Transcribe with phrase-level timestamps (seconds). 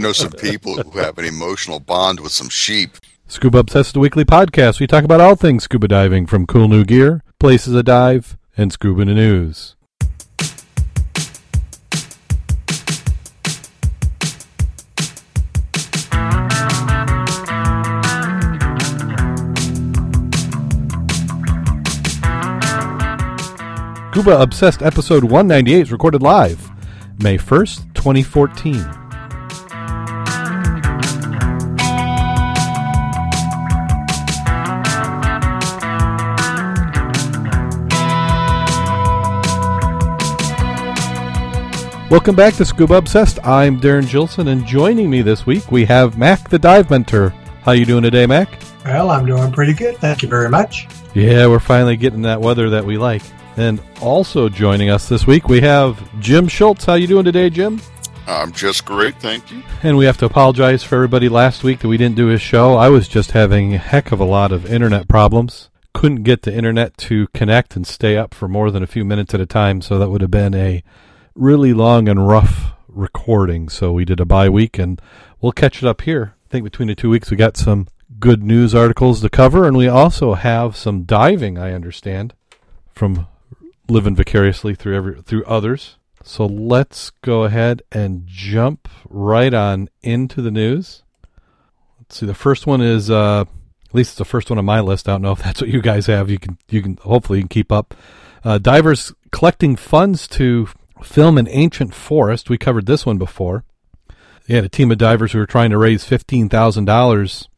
[0.00, 2.96] know some people who have an emotional bond with some sheep.
[3.28, 4.80] Scuba Obsessed, a weekly podcast.
[4.80, 8.72] We talk about all things scuba diving, from cool new gear, places to dive, and
[8.72, 9.76] scuba news.
[24.12, 26.70] Scuba Obsessed episode 198 is recorded live
[27.22, 29.09] May 1st, 2014.
[42.10, 43.38] Welcome back to Scuba Obsessed.
[43.46, 47.30] I'm Darren Gilson, and joining me this week we have Mac the Dive Mentor.
[47.62, 48.60] How you doing today, Mac?
[48.84, 49.96] Well, I'm doing pretty good.
[49.98, 50.88] Thank you very much.
[51.14, 53.22] Yeah, we're finally getting that weather that we like.
[53.56, 56.84] And also joining us this week we have Jim Schultz.
[56.84, 57.80] How you doing today, Jim?
[58.26, 59.62] I'm just great, thank you.
[59.84, 62.74] And we have to apologize for everybody last week that we didn't do his show.
[62.74, 65.70] I was just having a heck of a lot of internet problems.
[65.94, 69.32] Couldn't get the internet to connect and stay up for more than a few minutes
[69.32, 70.82] at a time, so that would have been a
[71.40, 73.68] really long and rough recording.
[73.70, 75.00] So we did a bye week, and
[75.40, 76.34] we'll catch it up here.
[76.46, 77.88] I think between the two weeks we got some
[78.18, 81.56] good news articles to cover, and we also have some diving.
[81.58, 82.34] I understand
[82.92, 83.26] from
[83.88, 85.96] living vicariously through every through others.
[86.22, 91.02] So let's go ahead and jump right on into the news.
[91.98, 92.26] Let's see.
[92.26, 93.44] The first one is uh,
[93.88, 95.08] at least it's the first one on my list.
[95.08, 96.28] I don't know if that's what you guys have.
[96.28, 97.94] You can you can hopefully you can keep up.
[98.44, 100.68] Uh, divers collecting funds to
[101.02, 102.50] film an ancient forest.
[102.50, 103.64] We covered this one before.
[104.46, 107.48] They had a team of divers who were trying to raise fifteen thousand dollars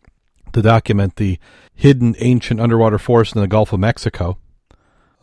[0.52, 1.38] to document the
[1.74, 4.38] hidden ancient underwater forest in the Gulf of Mexico.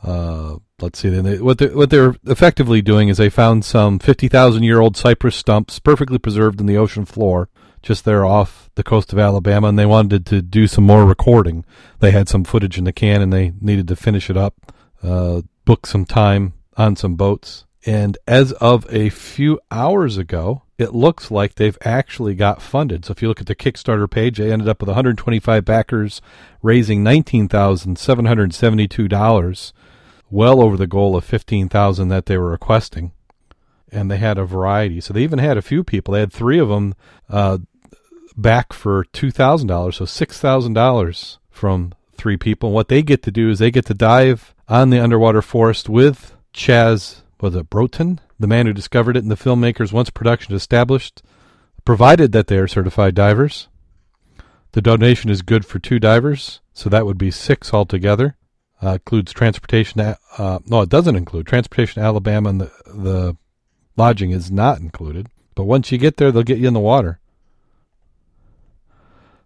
[0.01, 1.09] Uh, let's see.
[1.09, 4.97] Then what they're, what they're effectively doing is they found some fifty thousand year old
[4.97, 7.49] cypress stumps perfectly preserved in the ocean floor,
[7.81, 11.65] just there off the coast of Alabama, and they wanted to do some more recording.
[11.99, 15.41] They had some footage in the can, and they needed to finish it up, uh,
[15.65, 17.65] book some time on some boats.
[17.85, 23.05] And as of a few hours ago, it looks like they've actually got funded.
[23.05, 26.21] So if you look at the Kickstarter page, they ended up with 125 backers,
[26.61, 29.73] raising $19,772
[30.29, 33.13] well over the goal of 15,000 that they were requesting.
[33.91, 35.01] And they had a variety.
[35.01, 36.13] So they even had a few people.
[36.13, 36.93] They had three of them
[37.27, 37.57] uh,
[38.37, 42.69] back for $2,000, so $6,000 from three people.
[42.69, 45.89] And what they get to do is they get to dive on the underwater forest
[45.89, 50.55] with Chaz, was it Broughton, the man who discovered it, and the filmmakers once production
[50.55, 51.21] established,
[51.85, 53.67] provided that they are certified divers.
[54.73, 58.35] The donation is good for two divers, so that would be six altogether
[58.81, 59.99] uh, includes transportation.
[60.01, 63.37] Uh, no, it doesn't include transportation to Alabama, and the the
[63.97, 65.27] lodging is not included.
[65.55, 67.19] But once you get there, they'll get you in the water.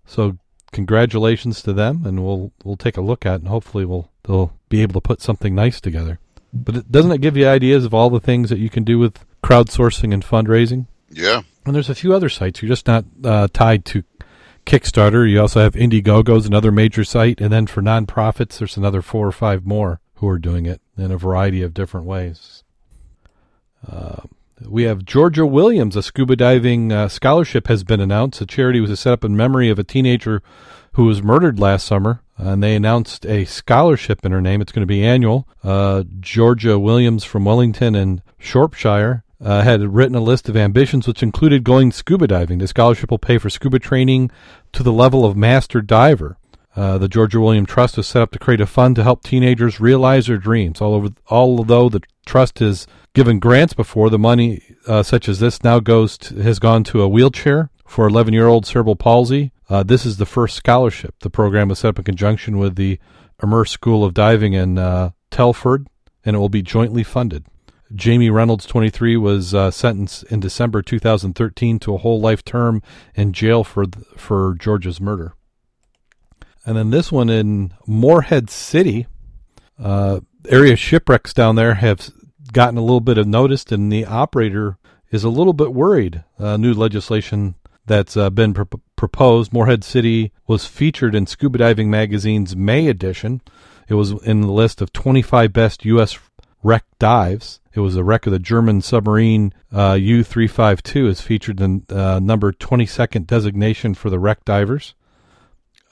[0.05, 0.37] So
[0.71, 4.81] congratulations to them, and we'll we'll take a look at, and hopefully we'll they'll be
[4.81, 6.19] able to put something nice together.
[6.53, 8.99] But it, doesn't it give you ideas of all the things that you can do
[8.99, 10.85] with crowdsourcing and fundraising?
[11.09, 11.41] Yeah.
[11.65, 12.61] And there's a few other sites.
[12.61, 14.03] You're just not uh, tied to
[14.65, 15.29] Kickstarter.
[15.29, 19.31] You also have Indiegogo's another major site, and then for nonprofits, there's another four or
[19.31, 22.63] five more who are doing it in a variety of different ways.
[23.89, 24.21] Uh,
[24.65, 28.39] we have Georgia Williams, a scuba diving uh, scholarship has been announced.
[28.39, 30.41] The charity was set up in memory of a teenager
[30.93, 34.61] who was murdered last summer, and they announced a scholarship in her name.
[34.61, 35.47] It's going to be annual.
[35.63, 41.23] Uh, Georgia Williams from Wellington and Shropshire uh, had written a list of ambitions which
[41.23, 42.59] included going scuba diving.
[42.59, 44.31] The scholarship will pay for scuba training
[44.71, 46.37] to the level of master diver.
[46.75, 49.79] Uh, the Georgia William Trust was set up to create a fund to help teenagers
[49.79, 50.81] realize their dreams.
[50.81, 55.63] All over, although the trust has given grants before, the money uh, such as this
[55.63, 59.51] now goes to, has gone to a wheelchair for 11-year-old cerebral palsy.
[59.73, 61.15] Uh, this is the first scholarship.
[61.21, 62.99] The program was set up in conjunction with the
[63.41, 65.87] Immerse School of Diving in uh, Telford,
[66.23, 67.47] and it will be jointly funded.
[67.95, 72.83] Jamie Reynolds, 23, was uh, sentenced in December 2013 to a whole life term
[73.15, 73.85] in jail for
[74.15, 75.33] for George's murder.
[76.67, 79.07] And then this one in Morehead City,
[79.79, 82.11] uh, area shipwrecks down there have
[82.51, 84.77] gotten a little bit of notice, and the operator
[85.09, 86.23] is a little bit worried.
[86.37, 87.55] Uh, new legislation
[87.85, 88.63] that's uh, been pr-
[88.95, 89.53] proposed.
[89.53, 93.41] Morehead City was featured in Scuba Diving Magazine's May edition.
[93.87, 96.17] It was in the list of 25 best U.S.
[96.61, 97.59] wreck dives.
[97.73, 102.19] It was a wreck of the German submarine uh, U 352, is featured in uh,
[102.19, 104.93] number 22nd designation for the wreck divers.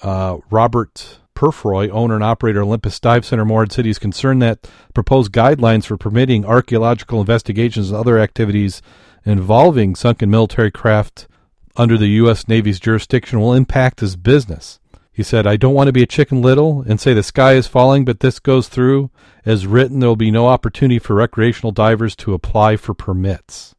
[0.01, 5.31] Uh, Robert Purifoy, owner and operator Olympus Dive Center, Morehead City, is concerned that proposed
[5.31, 8.81] guidelines for permitting archaeological investigations and other activities
[9.25, 11.27] involving sunken military craft
[11.75, 12.47] under the U.S.
[12.47, 14.79] Navy's jurisdiction will impact his business.
[15.13, 17.67] He said, I don't want to be a chicken little and say the sky is
[17.67, 19.11] falling, but this goes through.
[19.45, 23.75] As written, there will be no opportunity for recreational divers to apply for permits.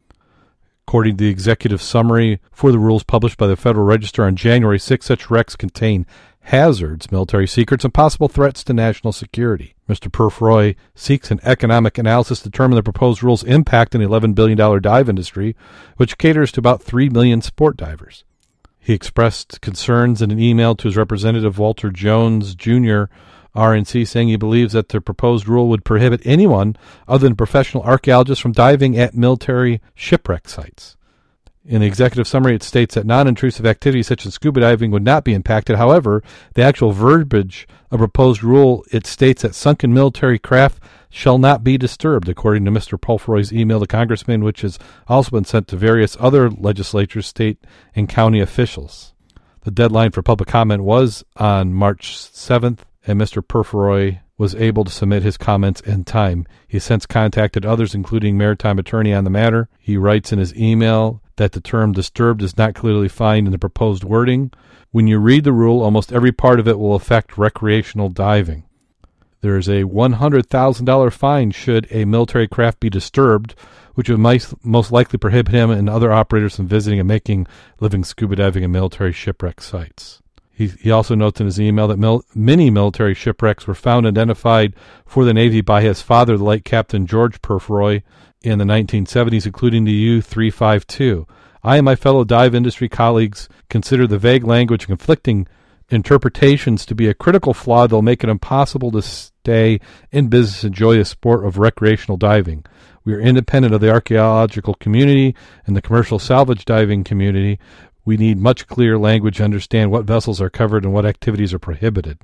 [0.87, 4.79] According to the executive summary for the rules published by the Federal Register on January
[4.79, 6.07] 6, such wrecks contain
[6.41, 9.75] hazards, military secrets, and possible threats to national security.
[9.93, 10.11] Mr.
[10.11, 14.57] Purifoy seeks an economic analysis to determine the proposed rules' impact on the $11 billion
[14.81, 15.55] dive industry,
[15.99, 18.25] which caters to about 3 million sport divers.
[18.79, 23.05] He expressed concerns in an email to his representative, Walter Jones Jr.,
[23.55, 26.75] RNC, saying he believes that the proposed rule would prohibit anyone
[27.07, 30.97] other than professional archaeologists from diving at military shipwreck sites.
[31.65, 35.05] In the executive summary, it states that non intrusive activities such as scuba diving would
[35.05, 35.77] not be impacted.
[35.77, 36.23] However,
[36.55, 41.79] the actual verbiage of proposed rule it states that sunken military craft shall not be
[41.79, 42.99] disturbed, according to Mr.
[42.99, 44.77] Purifoy's email to congressmen, which has
[45.07, 47.59] also been sent to various other legislatures, state,
[47.95, 49.13] and county officials.
[49.61, 53.41] The deadline for public comment was on March 7th, and Mr.
[53.41, 56.45] Purifoy was able to submit his comments in time.
[56.67, 59.69] He has since contacted others, including maritime attorney, on the matter.
[59.79, 63.59] He writes in his email that the term disturbed is not clearly defined in the
[63.59, 64.53] proposed wording.
[64.91, 68.65] When you read the rule, almost every part of it will affect recreational diving.
[69.41, 73.57] There is a $100,000 fine should a military craft be disturbed,
[73.95, 74.21] which would
[74.63, 77.47] most likely prohibit him and other operators from visiting and making
[77.81, 80.23] living scuba diving in military shipwreck sites.
[80.53, 84.17] He, he also notes in his email that mil, many military shipwrecks were found and
[84.17, 84.75] identified
[85.05, 88.03] for the Navy by his father, the late Captain George Purifoy,
[88.45, 91.27] in the 1970s, including the U 352.
[91.63, 95.47] I and my fellow dive industry colleagues consider the vague language and conflicting
[95.89, 99.79] interpretations to be a critical flaw that will make it impossible to stay
[100.11, 102.65] in business and enjoy the sport of recreational diving.
[103.05, 105.35] We are independent of the archaeological community
[105.67, 107.59] and the commercial salvage diving community.
[108.05, 111.59] We need much clearer language to understand what vessels are covered and what activities are
[111.59, 112.19] prohibited.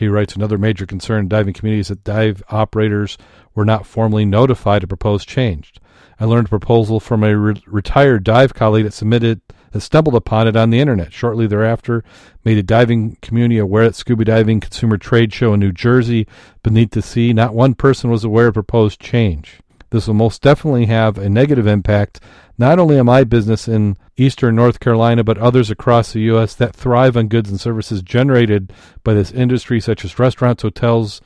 [0.00, 3.18] He writes another major concern in diving communities that dive operators
[3.54, 5.74] were not formally notified of proposed change.
[6.18, 9.42] I learned a proposal from a re- retired dive colleague that submitted
[9.72, 11.12] that stumbled upon it on the internet.
[11.12, 12.02] Shortly thereafter,
[12.46, 16.26] made a diving community aware at Scuba Diving Consumer Trade Show in New Jersey
[16.62, 17.34] beneath the sea.
[17.34, 19.60] Not one person was aware of proposed change.
[19.90, 22.20] This will most definitely have a negative impact
[22.60, 26.54] not only am I business in eastern North Carolina, but others across the U.S.
[26.56, 28.70] that thrive on goods and services generated
[29.02, 31.22] by this industry, such as restaurants, hotels,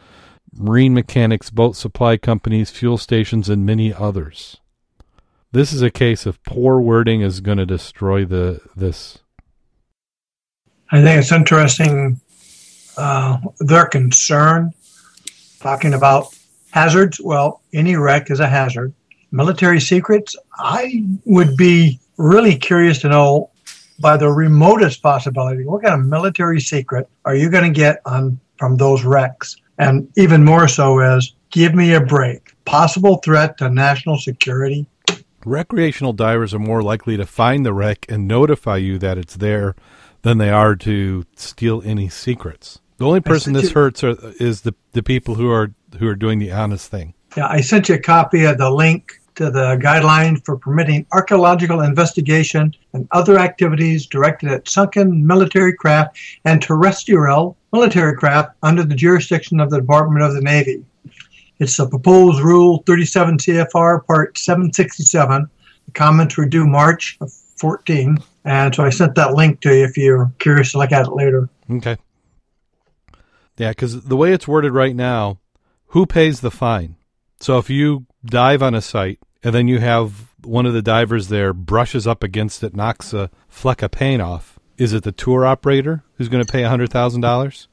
[0.56, 4.58] marine mechanics, boat supply companies, fuel stations, and many others.
[5.50, 9.18] This is a case of poor wording is going to destroy the this.
[10.92, 12.20] I think it's interesting
[12.96, 14.72] uh, their concern
[15.58, 16.28] talking about
[16.70, 17.20] hazards.
[17.20, 18.94] Well, any wreck is a hazard.
[19.34, 20.36] Military secrets.
[20.58, 23.50] I would be really curious to know
[23.98, 28.38] by the remotest possibility what kind of military secret are you going to get on
[28.58, 29.56] from those wrecks?
[29.78, 32.54] And even more so is give me a break.
[32.64, 34.86] Possible threat to national security
[35.44, 39.74] recreational divers are more likely to find the wreck and notify you that it's there
[40.22, 42.80] than they are to steal any secrets.
[42.96, 46.14] The only person this you, hurts are, is the the people who are who are
[46.14, 47.14] doing the honest thing.
[47.36, 51.80] Yeah, I sent you a copy of the link to the guideline for permitting archaeological
[51.80, 58.94] investigation and other activities directed at sunken military craft and terrestrial military craft under the
[58.94, 60.84] jurisdiction of the Department of the Navy.
[61.58, 65.48] It's the proposed rule 37 CFR part 767.
[65.86, 68.18] The comments were due March of 14.
[68.44, 71.12] And so I sent that link to you if you're curious to look at it
[71.12, 71.48] later.
[71.70, 71.96] Okay.
[73.56, 75.38] Yeah, because the way it's worded right now,
[75.88, 76.96] who pays the fine?
[77.40, 81.28] So if you dive on a site and then you have one of the divers
[81.28, 85.46] there brushes up against it, knocks a fleck of paint off, is it the tour
[85.46, 87.66] operator who's going to pay $100,000?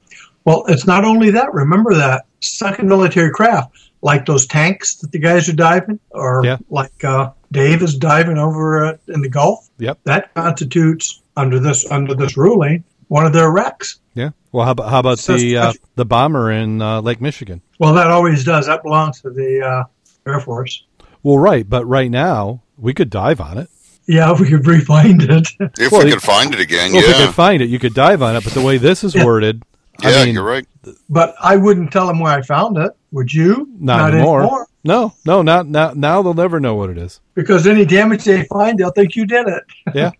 [0.46, 1.54] Well, it's not only that.
[1.54, 6.58] Remember that second military craft, like those tanks that the guys are diving, or yeah.
[6.70, 9.70] like uh, Dave is diving over uh, in the Gulf.
[9.78, 14.00] Yep, that constitutes under this under this ruling one of their wrecks.
[14.16, 14.30] Yeah.
[14.52, 17.62] Well, how about how about the uh, the bomber in uh, Lake Michigan?
[17.80, 18.66] Well, that always does.
[18.66, 19.84] That belongs to the uh,
[20.26, 20.86] Air Force.
[21.24, 23.70] Well, right, but right now we could dive on it.
[24.08, 25.48] Yeah, if we could re-find it.
[25.78, 27.12] If well, we could find it again, well, yeah.
[27.12, 28.44] If we could find it, you could dive on it.
[28.44, 29.24] But the way this is yeah.
[29.24, 29.64] worded,
[30.02, 30.66] yeah, I mean, you're right.
[31.10, 32.92] But I wouldn't tell them where I found it.
[33.12, 33.68] Would you?
[33.80, 34.42] Not, not anymore.
[34.42, 34.68] anymore.
[34.84, 35.94] No, no, not now.
[35.96, 37.20] Now they'll never know what it is.
[37.36, 39.64] Because any damage they find, they'll think you did it.
[39.94, 40.12] Yeah.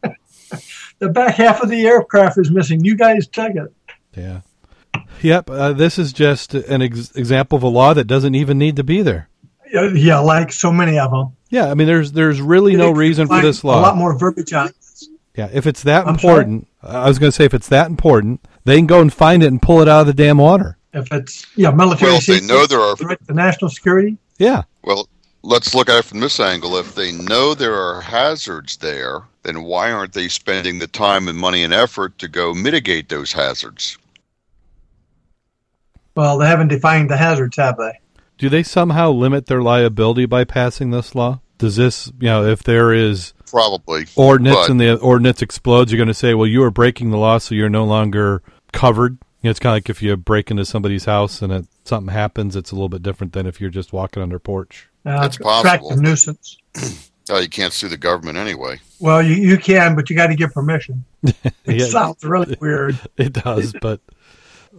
[1.00, 2.84] the back half of the aircraft is missing.
[2.84, 3.74] You guys took it.
[4.16, 4.42] Yeah.
[5.22, 5.50] Yep.
[5.50, 8.84] Uh, this is just an ex- example of a law that doesn't even need to
[8.84, 9.30] be there.
[9.72, 11.36] Yeah, like so many of them.
[11.50, 13.80] Yeah, I mean, there's there's really no reason for this law.
[13.80, 15.10] A lot more verbiage on this.
[15.36, 18.42] Yeah, if it's that I'm important, I was going to say if it's that important,
[18.66, 20.78] they can go and find it and pull it out of the damn water.
[20.94, 24.18] If it's yeah, military Well, if they know there are threat to national security.
[24.38, 25.08] Yeah, Well,
[25.44, 26.76] let's look at it from this angle.
[26.78, 31.38] If they know there are hazards there, then why aren't they spending the time and
[31.38, 33.98] money and effort to go mitigate those hazards?
[36.16, 38.00] Well, they haven't defined the hazards, have they?
[38.42, 41.40] Do they somehow limit their liability by passing this law?
[41.60, 44.08] Does this, you know, if there is Probably.
[44.16, 47.18] ordinance But- and the ordinance explodes, you're going to say, well, you are breaking the
[47.18, 48.42] law, so you're no longer
[48.74, 49.20] covered.
[49.44, 52.12] You know, it's kind of like if you break into somebody's house and it, something
[52.12, 54.90] happens, it's a little bit different than if you're just walking on their porch.
[55.06, 55.60] Uh, That's possible.
[55.60, 56.58] attractive nuisance.
[57.30, 58.80] Oh, you can't sue the government anyway.
[59.00, 61.06] Well, you, you can, but you got to get permission.
[61.24, 61.86] It Yeah.
[61.86, 63.00] sounds really weird.
[63.18, 64.02] It does, but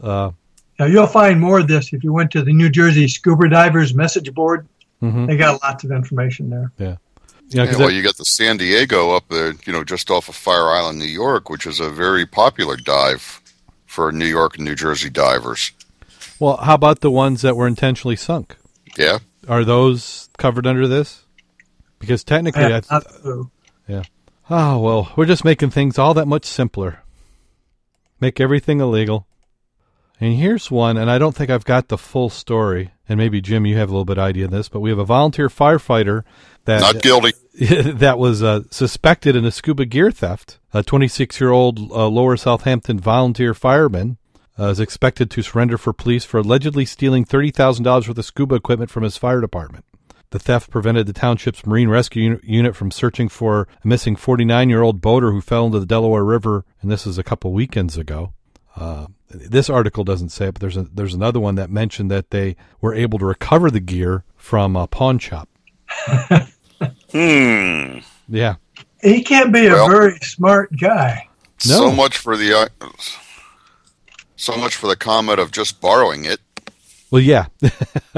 [0.02, 0.32] uh,
[0.78, 3.94] Now you'll find more of this if you went to the New Jersey Scuba Divers
[3.94, 4.66] message board.
[5.02, 5.26] mhm.
[5.26, 6.70] They got lots of information there.
[6.78, 6.98] yeah, 'cause
[7.48, 10.34] Yeah, well, that- you got the San Diego up there, you know, just off of
[10.36, 13.40] Fire Island, New York, which is a very popular dive
[13.86, 15.72] for New York and New Jersey divers.
[16.38, 18.56] well, how about the ones that were intentionally sunk?
[18.96, 21.24] Yeah, Are those covered under this?
[21.98, 23.50] Because I technically, I have th- not a clue.
[24.50, 27.00] oh well, we're just making things all that much simpler.
[28.20, 29.26] Make everything illegal.
[30.22, 32.92] And here's one, and I don't think I've got the full story.
[33.08, 35.00] And maybe Jim, you have a little bit of idea of this, but we have
[35.00, 36.22] a volunteer firefighter
[36.64, 37.32] that not guilty.
[37.90, 40.60] that was uh, suspected in a scuba gear theft.
[40.72, 44.16] A 26 year old uh, Lower Southampton volunteer fireman
[44.56, 48.92] uh, is expected to surrender for police for allegedly stealing $30,000 worth of scuba equipment
[48.92, 49.84] from his fire department.
[50.30, 54.82] The theft prevented the township's Marine Rescue Unit from searching for a missing 49 year
[54.82, 58.34] old boater who fell into the Delaware River, and this is a couple weekends ago.
[58.76, 62.30] Uh, this article doesn't say it, but there's a, there's another one that mentioned that
[62.30, 65.48] they were able to recover the gear from a pawn shop.
[67.12, 67.98] Hmm.
[68.28, 68.56] Yeah,
[69.02, 71.28] He can't be a very smart guy.
[71.68, 71.74] No.
[71.74, 72.88] So much for the uh,
[74.34, 76.40] so much for the comment of just borrowing it
[77.12, 77.48] well, yeah.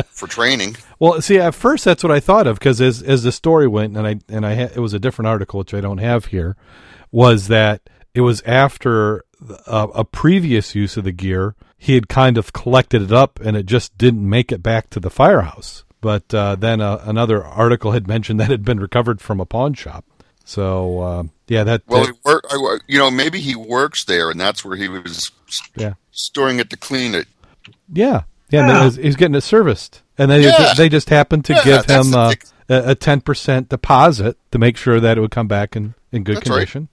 [0.07, 0.77] for training.
[1.01, 3.97] Well, see, at first that's what I thought of because as as the story went,
[3.97, 6.57] and I and I ha- it was a different article which I don't have here,
[7.11, 9.25] was that it was after
[9.67, 13.57] a, a previous use of the gear he had kind of collected it up and
[13.59, 15.85] it just didn't make it back to the firehouse.
[16.01, 19.45] But uh, then uh, another article had mentioned that it had been recovered from a
[19.47, 20.05] pawn shop.
[20.47, 24.41] So uh, yeah, that, Well, that- work, I, you know, maybe he works there, and
[24.41, 25.31] that's where he was
[25.77, 27.27] yeah, storing it to clean it.
[27.93, 28.61] yeah, yeah.
[28.61, 30.75] And then he he's getting it serviced, and they Yeah.
[30.77, 34.37] they just happened to Yeah, give him the uh, tick- a a ten percent deposit
[34.53, 36.57] to make sure that it would come back in in good That's right.
[36.57, 36.89] condition.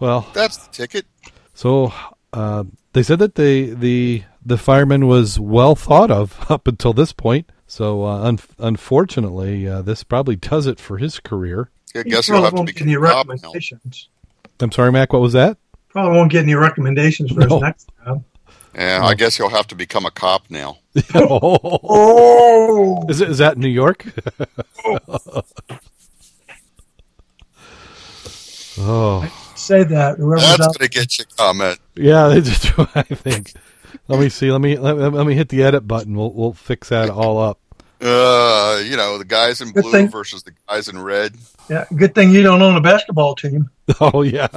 [0.00, 1.06] Well, That's the ticket.
[1.54, 1.92] So
[2.32, 7.12] uh, they said that the the the fireman was well thought of up until this
[7.12, 7.50] point.
[7.66, 11.70] So uh, un- unfortunately, uh, this probably does it for his career.
[11.94, 13.32] I guess he'll probably have to won't be get any cop now.
[13.32, 14.08] recommendations.
[14.60, 15.12] I'm sorry, Mac.
[15.12, 15.56] What was that?
[15.88, 17.54] Probably won't get any recommendations for No.
[17.56, 18.24] his next job.
[18.74, 20.78] Yeah, I guess he'll have to become a cop now.
[21.14, 24.04] Oh, Is it is that New York?
[24.84, 25.42] oh
[29.72, 30.18] say that.
[30.18, 31.78] Whoever's That's out going to get you comment.
[31.96, 32.66] yeah, they just.
[32.96, 33.52] I think.
[34.08, 34.50] Let me see.
[34.50, 36.16] Let me let, let me hit the edit button.
[36.16, 37.58] We'll we'll fix that all up.
[38.00, 41.36] Uh, you know, the guys in Good blue thing- versus the guys in red.
[41.70, 43.70] Yeah, good thing you don't own a basketball team.
[44.00, 44.48] Oh yeah.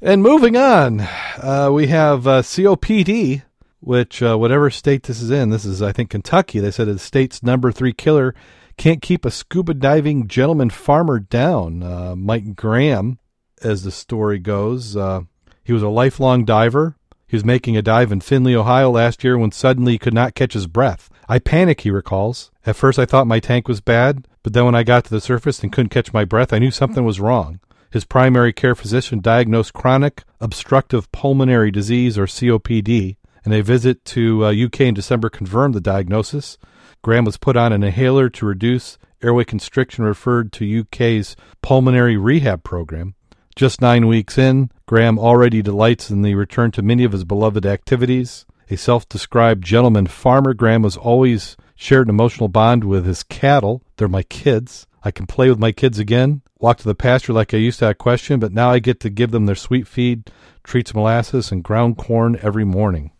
[0.00, 3.42] and moving on, uh, we have uh, COPD,
[3.80, 6.58] which uh, whatever state this is in, this is I think Kentucky.
[6.60, 8.34] They said it's the state's number three killer
[8.76, 11.82] can't keep a scuba diving gentleman farmer down.
[11.82, 13.18] Uh, Mike Graham,
[13.62, 15.22] as the story goes, uh,
[15.64, 16.96] he was a lifelong diver.
[17.26, 20.34] He was making a dive in Findlay, Ohio last year when suddenly he could not
[20.34, 21.08] catch his breath.
[21.28, 22.50] I panicked, he recalls.
[22.66, 25.20] At first, I thought my tank was bad, but then when I got to the
[25.20, 27.60] surface and couldn't catch my breath, I knew something was wrong.
[27.90, 34.46] His primary care physician diagnosed chronic obstructive pulmonary disease, or COPD, and a visit to
[34.46, 36.58] uh, UK in December confirmed the diagnosis.
[37.02, 42.62] Graham was put on an inhaler to reduce airway constriction, referred to UK's pulmonary rehab
[42.62, 43.14] program.
[43.56, 47.66] Just nine weeks in, Graham already delights in the return to many of his beloved
[47.66, 48.46] activities.
[48.70, 53.82] A self described gentleman farmer, Graham has always shared an emotional bond with his cattle.
[53.96, 54.86] They're my kids.
[55.02, 57.86] I can play with my kids again, walk to the pasture like I used to
[57.86, 60.30] have question, but now I get to give them their sweet feed,
[60.62, 63.10] treats molasses, and ground corn every morning.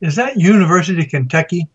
[0.00, 1.68] Is that University of Kentucky?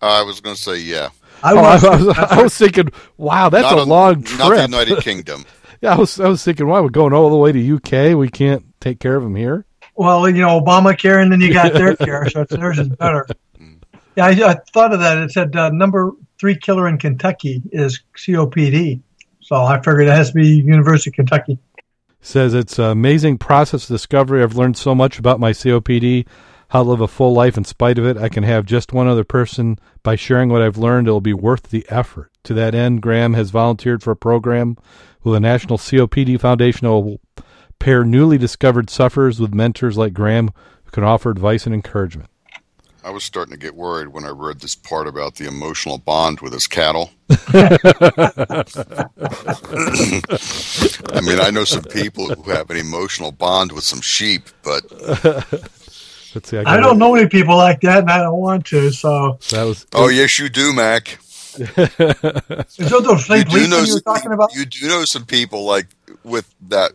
[0.00, 1.10] I was going to say, yeah.
[1.42, 4.38] I Oh, I, was, I was, I was thinking, wow, that's Not a long trip.
[4.38, 4.62] Not the.
[4.62, 5.44] United Kingdom.
[5.80, 8.16] yeah, I was, I was thinking, wow, we're going all the way to UK.
[8.16, 9.64] We can't take care of them here.
[9.94, 13.26] well, you know, Obamacare, and then you got their care, so theirs is better.
[14.16, 15.18] Yeah, I, I thought of that.
[15.18, 19.00] It said uh, number three killer in Kentucky is COPD.
[19.40, 21.58] So I figured it has to be University of Kentucky.
[22.20, 24.42] Says it's an amazing process of discovery.
[24.42, 26.26] I've learned so much about my COPD,
[26.70, 28.16] how to live a full life in spite of it.
[28.16, 29.78] I can have just one other person.
[30.04, 32.30] By sharing what I've learned, it will be worth the effort.
[32.44, 34.76] To that end, Graham has volunteered for a program
[35.24, 37.20] with the National COPD Foundation that will
[37.80, 40.50] pair newly discovered sufferers with mentors like Graham
[40.84, 42.30] who can offer advice and encouragement.
[43.02, 46.40] I was starting to get worried when I read this part about the emotional bond
[46.40, 47.10] with his cattle.
[47.30, 48.64] I
[51.22, 54.82] mean, I know some people who have an emotional bond with some sheep, but
[56.34, 56.58] Let's see.
[56.58, 56.98] I got don't it.
[56.98, 58.90] know any people like that, and I don't want to.
[58.90, 59.86] So, That was.
[59.94, 61.18] oh yes, you do, Mac.
[61.58, 61.98] is those
[62.78, 64.54] those You do policemen know you were some, talking about?
[64.54, 65.86] you do know some people like
[66.24, 66.92] with that.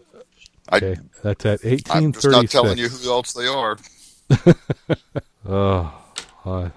[0.69, 1.59] I, Okay, that's at
[1.91, 3.77] I'm just not telling you who else they are.
[5.47, 5.93] Oh,
[6.43, 6.69] uh,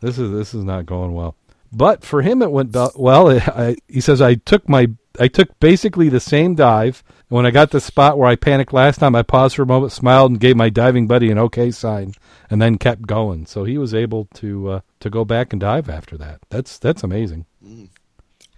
[0.00, 1.36] this is this is not going well.
[1.72, 3.30] But for him, it went be- well.
[3.54, 4.88] I, he says I took my
[5.20, 7.04] I took basically the same dive.
[7.28, 9.92] When I got the spot where I panicked last time, I paused for a moment,
[9.92, 12.12] smiled, and gave my diving buddy an okay sign,
[12.48, 13.46] and then kept going.
[13.46, 16.40] So he was able to uh, to go back and dive after that.
[16.50, 17.46] That's that's amazing.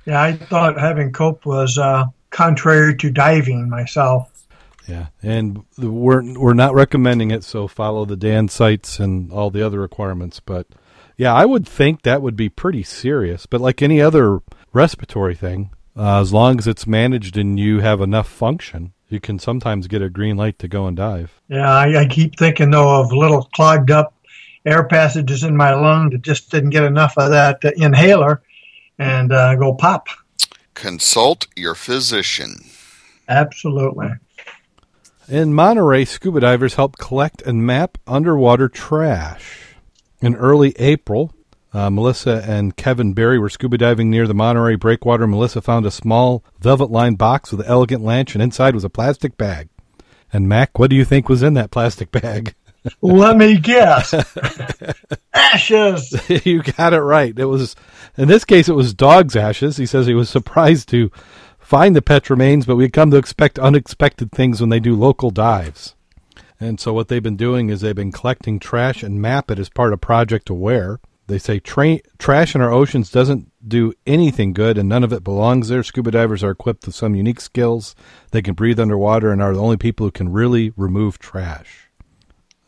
[0.04, 4.30] Yeah, I thought having cope was uh, contrary to diving myself.
[4.86, 9.64] Yeah, and we're we're not recommending it, so follow the Dan sites and all the
[9.64, 10.40] other requirements.
[10.40, 10.66] But
[11.16, 13.46] yeah, I would think that would be pretty serious.
[13.46, 14.40] But like any other
[14.72, 19.38] respiratory thing, uh, as long as it's managed and you have enough function, you can
[19.38, 21.40] sometimes get a green light to go and dive.
[21.48, 24.14] Yeah, I, I keep thinking though of little clogged up
[24.64, 28.42] air passages in my lung that just didn't get enough of that uh, inhaler
[28.98, 30.06] and uh, go pop.
[30.74, 32.64] Consult your physician.
[33.28, 34.10] Absolutely.
[35.28, 39.74] In Monterey, scuba divers helped collect and map underwater trash.
[40.20, 41.34] In early April,
[41.72, 45.26] uh, Melissa and Kevin Berry were scuba diving near the Monterey breakwater.
[45.26, 48.90] Melissa found a small velvet lined box with an elegant latch, and inside was a
[48.90, 49.68] plastic bag.
[50.32, 52.54] And Mac, what do you think was in that plastic bag?
[53.02, 54.14] Let me guess.
[55.34, 56.14] Ashes.
[56.44, 57.38] you got it right.
[57.38, 57.76] It was,
[58.16, 59.76] in this case, it was dog's ashes.
[59.76, 61.10] He says he was surprised to
[61.58, 65.30] find the pet remains, but we come to expect unexpected things when they do local
[65.30, 65.94] dives.
[66.60, 69.68] And so what they've been doing is they've been collecting trash and map it as
[69.68, 71.00] part of Project Aware.
[71.28, 75.22] They say tra- trash in our oceans doesn't do anything good and none of it
[75.22, 75.82] belongs there.
[75.82, 77.94] Scuba divers are equipped with some unique skills.
[78.30, 81.90] They can breathe underwater and are the only people who can really remove trash.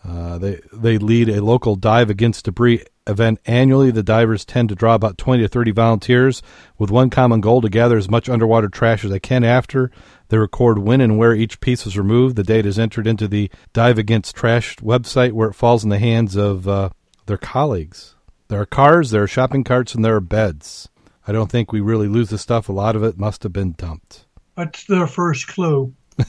[0.06, 3.90] Uh, they they lead a local dive against debris event annually.
[3.90, 6.42] The divers tend to draw about 20 to 30 volunteers
[6.78, 9.90] with one common goal to gather as much underwater trash as they can after
[10.28, 12.36] they record when and where each piece was removed.
[12.36, 15.98] The data is entered into the Dive Against Trash website where it falls in the
[15.98, 16.90] hands of uh,
[17.26, 18.14] their colleagues.
[18.50, 20.88] There are cars, there are shopping carts, and there are beds.
[21.24, 22.68] I don't think we really lose the stuff.
[22.68, 24.26] A lot of it must have been dumped.
[24.56, 25.94] That's their first clue?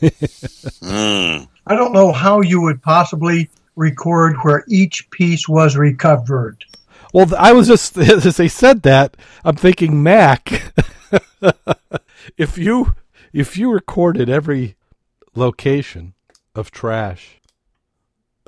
[0.82, 1.48] Mm.
[1.68, 6.64] I don't know how you would possibly record where each piece was recovered.
[7.14, 10.74] Well, I was just as they said that, I'm thinking Mac.
[12.38, 12.96] if you
[13.34, 14.76] if you recorded every
[15.36, 16.14] location
[16.56, 17.42] of trash,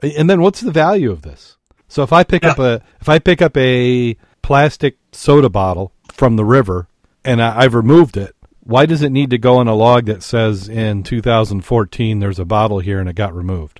[0.02, 1.58] and then what's the value of this?
[1.94, 6.38] So if I pick up a if I pick up a plastic soda bottle from
[6.38, 6.88] the river
[7.24, 10.24] and I, I've removed it, why does it need to go on a log that
[10.24, 13.80] says in 2014 there's a bottle here and it got removed?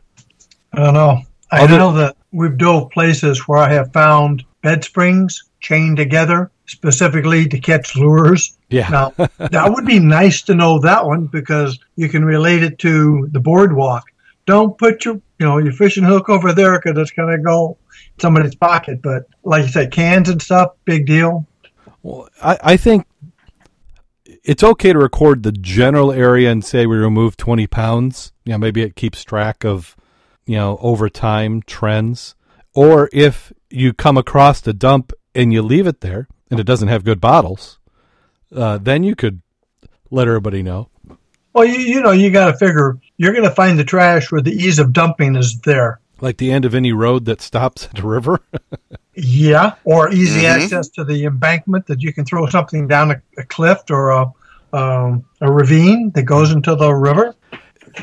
[0.72, 1.22] I don't know.
[1.52, 6.52] I Other- know that we've dove places where I have found bed springs chained together
[6.68, 8.60] specifically to catch lures.
[8.70, 8.90] Yeah.
[8.90, 13.28] Now, that would be nice to know that one because you can relate it to
[13.32, 14.04] the boardwalk.
[14.46, 17.78] Don't put your, you know, your fishing hook over there because it's going to go
[18.20, 19.02] somebody's pocket.
[19.02, 21.46] But like you said, cans and stuff, big deal.
[22.02, 23.08] Well, I, I think
[24.44, 28.34] it's okay to record the general area and say we removed 20 pounds.
[28.46, 29.96] You know, maybe it keeps track of,
[30.46, 32.36] you know, over time trends.
[32.74, 36.90] Or if you come across the dump and you leave it there and it doesn't
[36.90, 37.80] have good bottles,
[38.54, 39.42] uh, then you could
[40.12, 40.90] let everybody know.
[41.54, 44.42] Well, you, you know, you got to figure you're going to find the trash where
[44.42, 46.00] the ease of dumping is there.
[46.24, 48.40] Like the end of any road that stops at a river.
[49.16, 50.64] Yeah, or easy Mhm.
[50.64, 54.32] access to the embankment that you can throw something down a, a cliff or a
[54.72, 57.36] um, a ravine that goes into the river.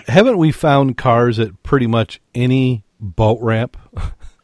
[0.06, 3.76] Haven't we found cars at pretty much any boat ramp?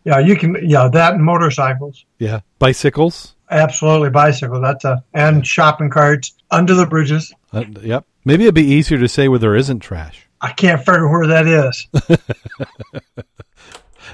[0.05, 0.57] Yeah, you can.
[0.63, 2.41] Yeah, that and motorcycles, yeah.
[2.59, 3.35] Bicycles?
[3.51, 4.61] absolutely bicycles.
[4.63, 7.33] That's a and shopping carts under the bridges.
[7.53, 8.07] Uh, yep.
[8.25, 10.27] Maybe it'd be easier to say where there isn't trash.
[10.41, 11.87] I can't figure where that is.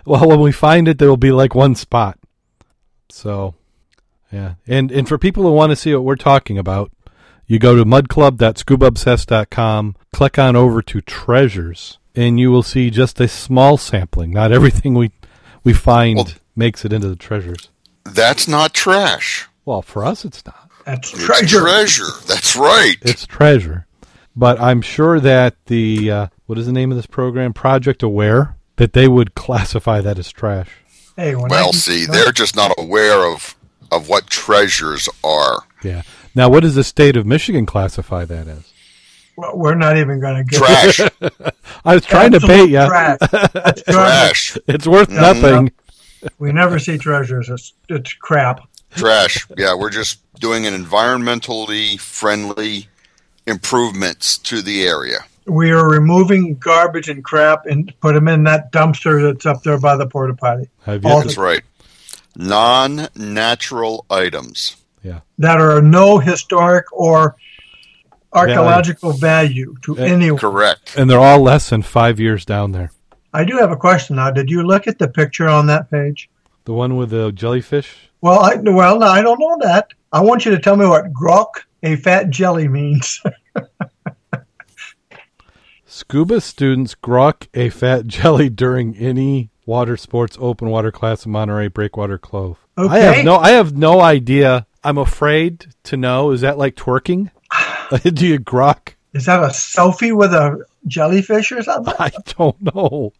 [0.04, 2.18] Well, when we find it, there will be like one spot.
[3.08, 3.54] So,
[4.32, 6.90] yeah, and and for people who want to see what we're talking about,
[7.46, 13.28] You go to mudclub.scubaobsessed.com, click on over to treasures, and you will see just a
[13.28, 14.30] small sampling.
[14.32, 15.10] Not everything we
[15.64, 17.68] we find Well- makes it into the treasures.
[18.04, 19.48] That's not trash.
[19.64, 20.68] Well, for us, it's not.
[20.84, 21.60] That's It's treasure.
[21.60, 22.06] treasure.
[22.26, 22.96] That's right.
[23.02, 23.86] It's treasure.
[24.34, 27.52] But I'm sure that the uh, what is the name of this program?
[27.52, 28.56] Project Aware.
[28.76, 30.68] That they would classify that as trash.
[31.16, 33.54] Hey, when I well, see, they're just not aware of
[33.90, 35.62] of what treasures are.
[35.84, 36.02] Yeah.
[36.34, 38.72] Now, what does the state of Michigan classify that as?
[39.36, 41.00] Well, we're not even going to get Trash.
[41.84, 42.86] I was trying to bait you.
[42.86, 43.18] Trash.
[43.84, 44.58] Trash.
[44.66, 45.20] It's worth mm-hmm.
[45.20, 45.72] nothing.
[46.38, 47.48] We never see treasures.
[47.48, 48.66] It's, it's crap.
[48.94, 49.46] Trash.
[49.56, 52.88] Yeah, we're just doing an environmentally friendly
[53.46, 55.24] improvements to the area.
[55.46, 59.78] We are removing garbage and crap and put them in that dumpster that's up there
[59.78, 61.62] by the porta potty I've All That's right.
[62.36, 64.76] Non natural items.
[65.02, 65.20] Yeah.
[65.38, 67.36] That are no historic or
[68.32, 70.38] archaeological value to Eh, anyone.
[70.38, 70.94] Correct.
[70.96, 72.90] and they're all less than five years down there.
[73.34, 74.30] I do have a question now.
[74.30, 76.30] Did you look at the picture on that page?
[76.64, 77.94] The one with the jellyfish.
[78.20, 79.88] Well, I well, no, I don't know that.
[80.12, 81.48] I want you to tell me what grok,
[81.82, 83.20] a fat jelly, means.
[85.94, 91.68] Scuba students grok a fat jelly during any water sports open water class in Monterey
[91.68, 92.56] Breakwater Clove.
[92.78, 94.66] I have no I have no idea.
[94.82, 96.30] I'm afraid to know.
[96.30, 97.30] Is that like twerking?
[98.14, 98.94] Do you grok?
[99.12, 101.92] Is that a selfie with a jellyfish or something?
[101.98, 103.12] I don't know.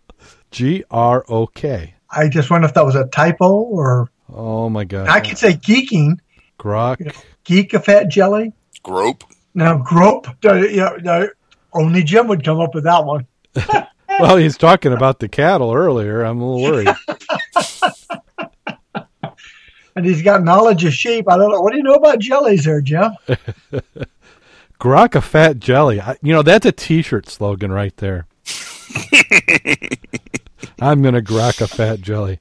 [0.51, 1.93] G R O K.
[2.09, 5.09] I just wonder if that was a typo or Oh my god.
[5.09, 6.21] I could say geeking,
[6.59, 7.15] grok.
[7.45, 8.55] geek a fat jelly.
[8.83, 9.25] Grope.
[9.55, 11.29] Now grope, yeah, no,
[11.75, 13.27] only Jim would come up with that one.
[14.21, 16.23] Well, he's talking about the cattle earlier.
[16.23, 16.95] I'm a little worried.
[19.95, 21.27] And he's got knowledge of sheep.
[21.31, 21.61] I don't know.
[21.61, 23.13] What do you know about jellies there, Jim?
[24.81, 26.01] grok a fat jelly.
[26.01, 28.27] I, you know, that's a T-shirt slogan right there.
[30.81, 32.41] I'm gonna grok a fat jelly.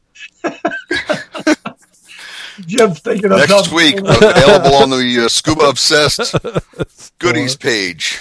[2.61, 3.75] Jim's thinking of Next something.
[3.75, 6.35] week, available on the uh, Scuba Obsessed
[7.19, 8.19] goodies page.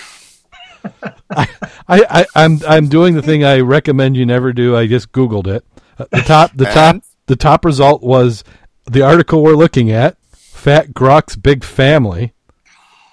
[1.30, 1.46] I,
[1.88, 4.76] I, I'm I'm doing the thing I recommend you never do.
[4.76, 5.64] I just Googled it.
[5.98, 8.42] Uh, The top the top the top result was
[8.90, 12.32] the article we're looking at, Fat Grok's Big Family,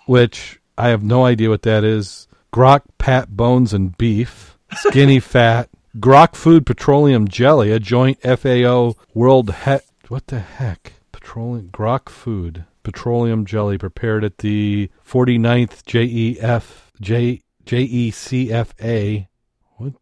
[0.06, 2.28] which I have no idea what that is.
[2.54, 9.54] Grok pat bones and beef, skinny fat, Grok food petroleum jelly, a joint FAO World
[9.66, 9.78] he-
[10.08, 10.94] what the heck?
[11.12, 16.64] Petroleum Grok food petroleum jelly prepared at the 49th JEF
[17.02, 19.28] J JECFA
[19.76, 19.94] what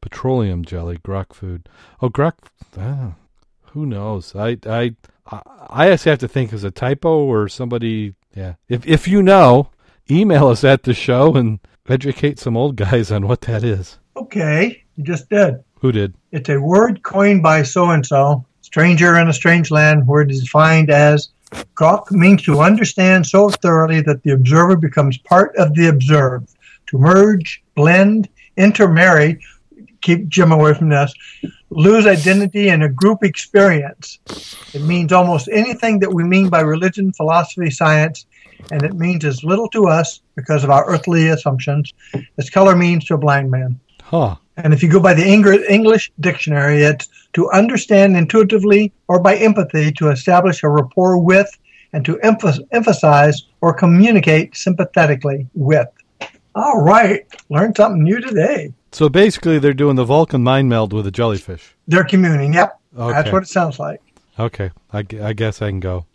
[0.00, 1.68] petroleum jelly Grok food.
[2.00, 2.32] Oh Grok
[2.78, 3.14] ah,
[3.72, 4.34] who knows?
[4.34, 4.94] I I
[5.30, 8.54] I I just have to think it's a typo or somebody yeah.
[8.68, 9.68] If if you know,
[10.10, 13.98] email us at the show and educate some old guys on what that is.
[14.16, 15.62] Okay, you just did.
[15.80, 16.14] Who did?
[16.32, 20.30] It's a word coined by so and so, stranger in a strange land, where it
[20.30, 21.30] is defined as
[21.74, 26.48] grok means to understand so thoroughly that the observer becomes part of the observed.
[26.90, 29.40] To merge, blend, intermarry,
[30.00, 31.12] keep Jim away from this,
[31.70, 34.18] lose identity in a group experience.
[34.74, 38.26] It means almost anything that we mean by religion, philosophy, science,
[38.72, 41.94] and it means as little to us because of our earthly assumptions
[42.38, 43.78] as color means to a blind man.
[44.02, 44.36] Huh.
[44.56, 49.92] And if you go by the English dictionary, it's to understand intuitively or by empathy
[49.92, 51.56] to establish a rapport with
[51.92, 55.88] and to emphasize or communicate sympathetically with.
[56.54, 58.72] All right, learned something new today.
[58.92, 61.76] So basically they're doing the Vulcan mind meld with a jellyfish.
[61.86, 62.54] They're communing.
[62.54, 63.12] Yep, Okay.
[63.12, 64.00] that's what it sounds like.
[64.38, 66.06] Okay, I, I guess I can go.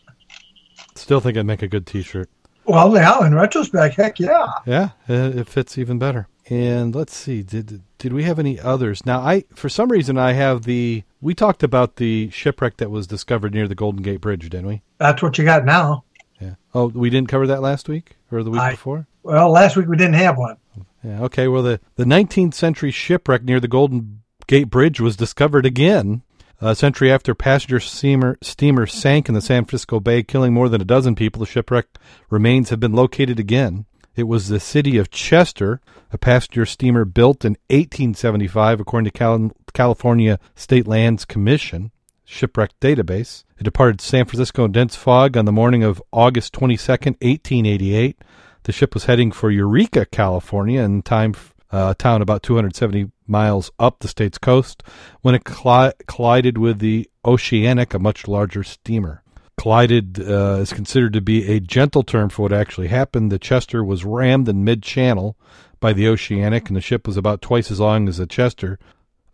[0.95, 2.29] Still think I'd make a good T-shirt.
[2.65, 4.47] Well, now in retrospect, heck yeah.
[4.65, 6.27] Yeah, uh, it fits even better.
[6.49, 9.05] And let's see, did did we have any others?
[9.05, 11.03] Now, I for some reason I have the.
[11.21, 14.81] We talked about the shipwreck that was discovered near the Golden Gate Bridge, didn't we?
[14.99, 16.03] That's what you got now.
[16.39, 16.55] Yeah.
[16.73, 19.07] Oh, we didn't cover that last week or the week I- before.
[19.25, 20.57] Well, last week we didn't have one.
[21.03, 21.23] Yeah.
[21.23, 21.47] Okay.
[21.47, 26.21] Well, the the 19th century shipwreck near the Golden Gate Bridge was discovered again.
[26.61, 30.79] A century after passenger steamer steamer sank in the San Francisco Bay, killing more than
[30.79, 31.87] a dozen people, the shipwreck
[32.29, 33.85] remains have been located again.
[34.15, 35.81] It was the city of Chester,
[36.13, 41.91] a passenger steamer built in 1875, according to Cal- California State Lands Commission
[42.25, 43.43] shipwreck database.
[43.57, 48.17] It departed San Francisco in dense fog on the morning of August 22nd, 1888.
[48.65, 51.35] The ship was heading for Eureka, California, in time
[51.71, 54.81] uh, a town about 270 miles up the state's coast,
[55.21, 59.21] when it colli- collided with the Oceanic, a much larger steamer.
[59.55, 63.31] Collided uh, is considered to be a gentle term for what actually happened.
[63.31, 65.37] The Chester was rammed in mid channel
[65.79, 68.79] by the Oceanic, and the ship was about twice as long as the Chester,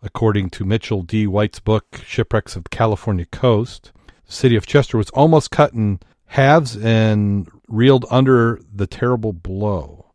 [0.02, 1.26] according to Mitchell D.
[1.26, 3.92] White's book, Shipwrecks of the California Coast.
[4.26, 6.00] The city of Chester was almost cut in
[6.32, 10.12] halves and reeled under the terrible blow.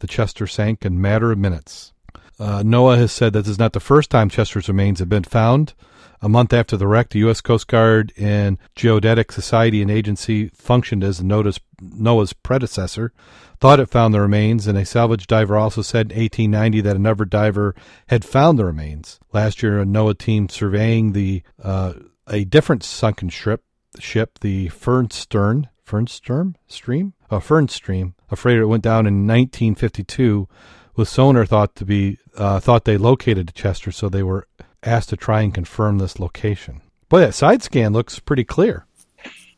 [0.00, 1.94] The Chester sank in matter of minutes.
[2.38, 5.24] Uh, NOAA has said that this is not the first time Chester's remains have been
[5.24, 5.72] found.
[6.20, 7.40] A month after the wreck, the U.S.
[7.40, 13.12] Coast Guard and Geodetic Society and Agency functioned as NOAA's predecessor,
[13.58, 17.24] thought it found the remains, and a salvage diver also said in 1890 that another
[17.24, 17.74] diver
[18.08, 19.18] had found the remains.
[19.32, 21.94] Last year, a NOAA team surveying the uh,
[22.28, 23.62] a different sunken ship,
[23.98, 30.48] ship the Fernstern, Fernstern stream, a Fernstream, a freighter that went down in 1952,
[30.96, 34.46] with sonar thought to be uh, thought they located Chester, so they were
[34.82, 36.82] asked to try and confirm this location.
[37.08, 38.84] Boy, that side scan looks pretty clear.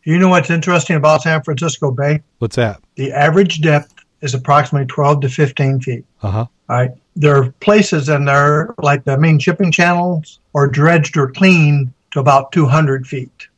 [0.04, 2.22] You know what's interesting about San Francisco Bay?
[2.38, 2.80] What's that?
[2.96, 6.04] The average depth is approximately 12 to 15 feet.
[6.22, 6.46] Uh huh.
[6.68, 6.90] All right.
[7.16, 12.20] There are places in there, like the main shipping channels, are dredged or cleaned to
[12.20, 13.48] about 200 feet.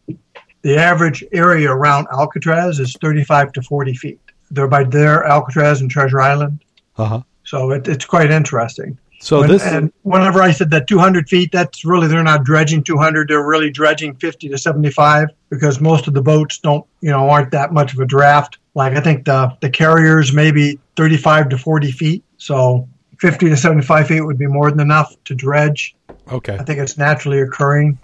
[0.62, 4.20] The average area around Alcatraz is 35 to 40 feet.
[4.51, 6.61] They're by there, Alcatraz and Treasure Island.
[6.96, 7.20] Uh huh.
[7.44, 8.98] So it, it's quite interesting.
[9.20, 12.83] So When- this and whenever I said that 200 feet, that's really they're not dredging
[12.83, 13.29] 200.
[13.29, 17.51] They're really dredging 50 to 75 because most of the boats don't, you know, aren't
[17.53, 18.59] that much of a draft.
[18.75, 22.25] Like I think the the carriers maybe 35 to 40 feet.
[22.37, 22.88] So
[23.20, 25.94] 50 to 75 feet would be more than enough to dredge.
[26.31, 26.57] okay.
[26.59, 27.98] I think it's naturally occurring.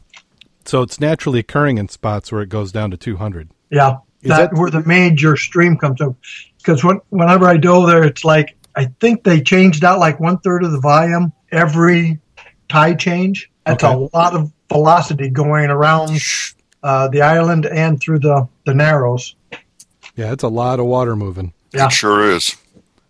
[0.68, 3.48] So it's naturally occurring in spots where it goes down to 200.
[3.70, 6.14] Yeah, Is that, that- where the major stream comes up.
[6.58, 10.36] Because when, whenever I go there, it's like I think they changed out like one
[10.38, 12.20] third of the volume every
[12.68, 13.50] tide change.
[13.64, 13.94] That's Okay.
[13.94, 16.20] a lot of velocity going around
[16.82, 19.34] uh, the island and through the the Narrows.
[20.16, 21.54] Yeah, it's a lot of water moving.
[21.72, 21.86] Yeah.
[21.86, 22.56] It sure is.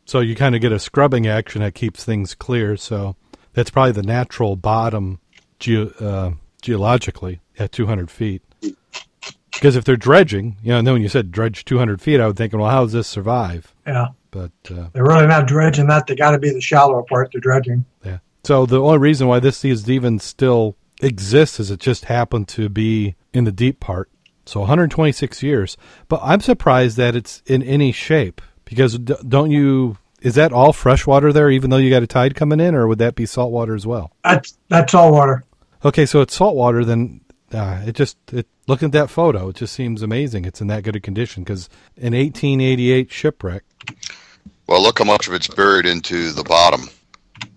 [0.05, 2.77] So you kind of get a scrubbing action that keeps things clear.
[2.77, 3.17] So
[3.55, 5.19] that's probably the natural bottom
[5.59, 6.31] geo, uh,
[6.63, 8.43] geologically at 200 feet.
[9.53, 12.27] Because if they're dredging, you know, and then when you said dredge 200 feet, I
[12.29, 13.75] would think, well, how does this survive?
[13.87, 16.07] Yeah, But uh, they're really not dredging that.
[16.07, 17.85] They got to be the shallower part they're dredging.
[18.05, 18.19] yeah.
[18.45, 22.69] So the only reason why this is even still exists is it just happened to
[22.69, 24.09] be in the deep part.
[24.47, 25.77] So 126 years.
[26.09, 29.99] But I'm surprised that it's in any shape because don't you?
[30.23, 32.99] Is that all freshwater there, even though you got a tide coming in, or would
[32.99, 34.13] that be saltwater as well?
[34.25, 35.45] That's that's all water.
[35.85, 36.85] Okay, so it's saltwater.
[36.85, 37.21] Then
[37.53, 40.45] uh, it just it, looking at that photo, it just seems amazing.
[40.45, 43.65] It's in that good a condition because an 1888 shipwreck.
[44.67, 46.89] Well, look how much of it's buried into the bottom.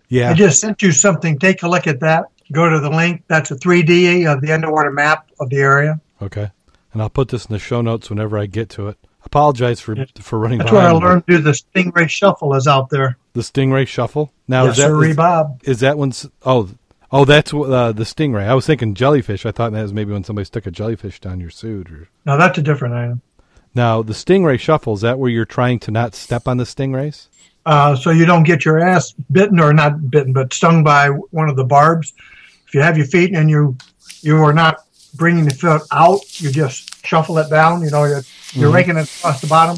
[0.07, 1.39] Yeah, I just sent you something.
[1.39, 2.25] Take a look at that.
[2.51, 3.23] Go to the link.
[3.27, 5.99] That's a 3D of the underwater map of the area.
[6.21, 6.51] okay,
[6.93, 8.97] and I'll put this in the show notes whenever I get to it.
[9.23, 10.05] Apologize for Yeah.
[10.19, 12.53] for running That's where I learned to do the stingray shuffle.
[12.55, 13.17] Is out there.
[13.33, 14.33] the stingray shuffle.
[14.47, 15.61] Now yes, is that sir, is, Bob.
[15.63, 16.69] is that one's oh
[17.11, 18.47] oh that's uh, the stingray.
[18.47, 19.45] I was thinking jellyfish.
[19.45, 21.91] I thought that was maybe when somebody stuck a jellyfish down your suit.
[21.91, 23.21] Or No, that's a different item.
[23.75, 27.27] now the stingray shuffle is that where you're trying to not step on the stingrays?
[27.65, 31.47] Uh, so you don't get your ass bitten or not bitten, but stung by one
[31.47, 32.13] of the barbs.
[32.67, 33.77] If you have your feet and you
[34.21, 34.77] you are not
[35.15, 37.81] bringing the foot out, you just shuffle it down.
[37.83, 38.21] You know, you're,
[38.53, 38.73] you're Mhm.
[38.73, 39.77] raking it across the bottom.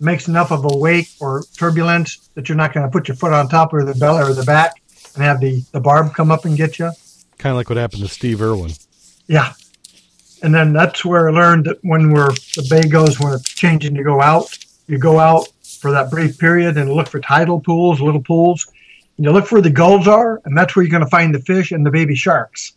[0.00, 3.32] Makes enough of a wake or turbulence that you're not going to put your foot
[3.32, 4.80] on top or the belly or the back
[5.18, 6.90] and have the, the barb come up and get you.
[7.38, 8.72] Kind of like what happened to Steve Irwin.
[9.26, 9.52] Yeah.
[10.42, 13.94] And then that's where I learned that when we're the bay goes when it's changing
[13.96, 15.48] to go out, you go out
[15.80, 18.66] for that brief period and look for tidal pools, little pools.
[19.16, 21.40] And you look where the gulls are, and that's where you're going to find the
[21.40, 22.74] fish and the baby sharks.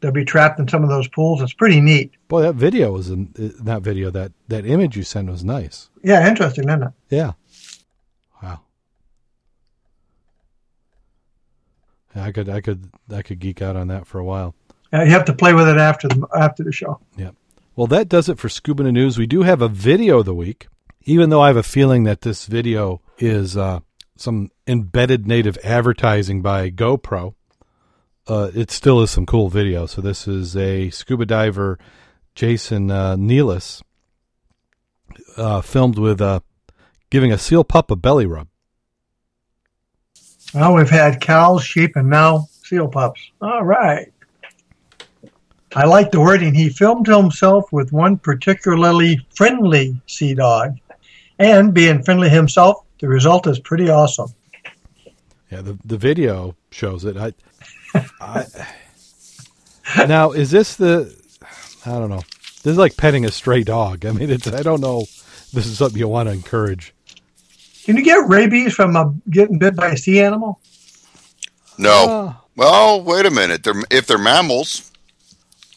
[0.00, 1.42] They'll be trapped in some of those pools.
[1.42, 2.12] It's pretty neat.
[2.28, 5.90] Boy, that video was in, uh, that video that that image you sent was nice.
[6.02, 6.92] Yeah, interesting, isn't it?
[7.10, 7.32] Yeah.
[8.42, 8.60] Wow.
[12.01, 14.54] Yeah, I could I could I could geek out on that for a while.
[14.92, 17.00] Uh, you have to play with it after the after the show.
[17.16, 17.30] Yeah.
[17.74, 19.16] Well, that does it for Scuba News.
[19.16, 20.68] We do have a video of the week,
[21.04, 23.80] even though I have a feeling that this video is uh,
[24.16, 27.34] some embedded native advertising by GoPro.
[28.26, 29.86] Uh, it still is some cool video.
[29.86, 31.78] So this is a scuba diver,
[32.34, 33.82] Jason uh, Nealis,
[35.36, 36.40] uh, filmed with uh,
[37.10, 38.48] giving a seal pup a belly rub.
[40.54, 43.20] Well, we've had cows, sheep, and now seal pups.
[43.40, 44.12] All right.
[45.74, 46.54] I like the wording.
[46.54, 50.76] He filmed himself with one particularly friendly sea dog.
[51.38, 54.28] And being friendly himself, the result is pretty awesome.
[55.50, 57.16] Yeah, the the video shows it.
[57.16, 57.34] I,
[58.20, 58.46] I
[60.06, 61.14] now is this the
[61.84, 62.22] I don't know.
[62.62, 64.06] This is like petting a stray dog.
[64.06, 65.00] I mean, it's I don't know.
[65.52, 66.94] This is something you want to encourage.
[67.84, 70.60] Can you get rabies from a, getting bit by a sea animal?
[71.78, 72.04] No.
[72.08, 72.36] Oh.
[72.56, 73.64] well, wait a minute.
[73.64, 74.90] They're, if they're mammals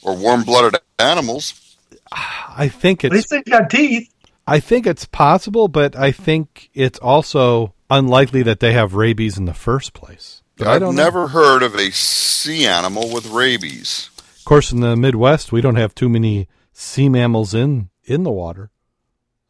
[0.03, 1.75] or warm-blooded animals,
[2.11, 4.11] I think At least it's they got teeth.
[4.47, 9.45] I think it's possible, but I think it's also unlikely that they have rabies in
[9.45, 10.43] the first place.
[10.57, 11.03] But I I've don't know.
[11.03, 14.09] never heard of a sea animal with rabies.
[14.37, 18.31] Of course, in the Midwest, we don't have too many sea mammals in in the
[18.31, 18.69] water.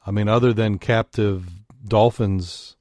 [0.05, 1.47] I mean, other than captive
[1.87, 2.75] dolphins,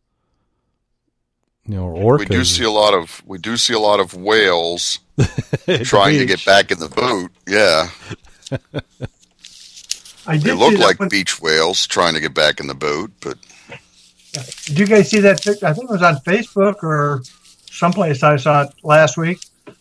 [1.67, 2.21] you know, or orcas.
[2.21, 5.29] We do see a lot of we do see a lot of whales at
[5.67, 7.31] the trying to get back in the boat.
[7.47, 7.89] Yeah,
[10.27, 12.75] I they did look see like one- beach whales trying to get back in the
[12.75, 13.39] boat, but
[14.67, 15.43] do you guys see that?
[15.43, 17.23] pic- I think it was on Facebook or
[17.71, 19.39] someplace I saw it last week.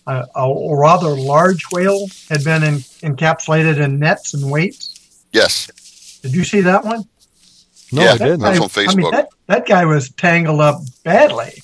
[0.07, 5.23] A, a rather large whale had been in, encapsulated in nets and weights.
[5.33, 7.05] yes, Did you see that one?
[7.93, 8.39] No, Yeah, I didn't.
[8.39, 11.61] That's I- on I mean, that, that guy was tangled up badly.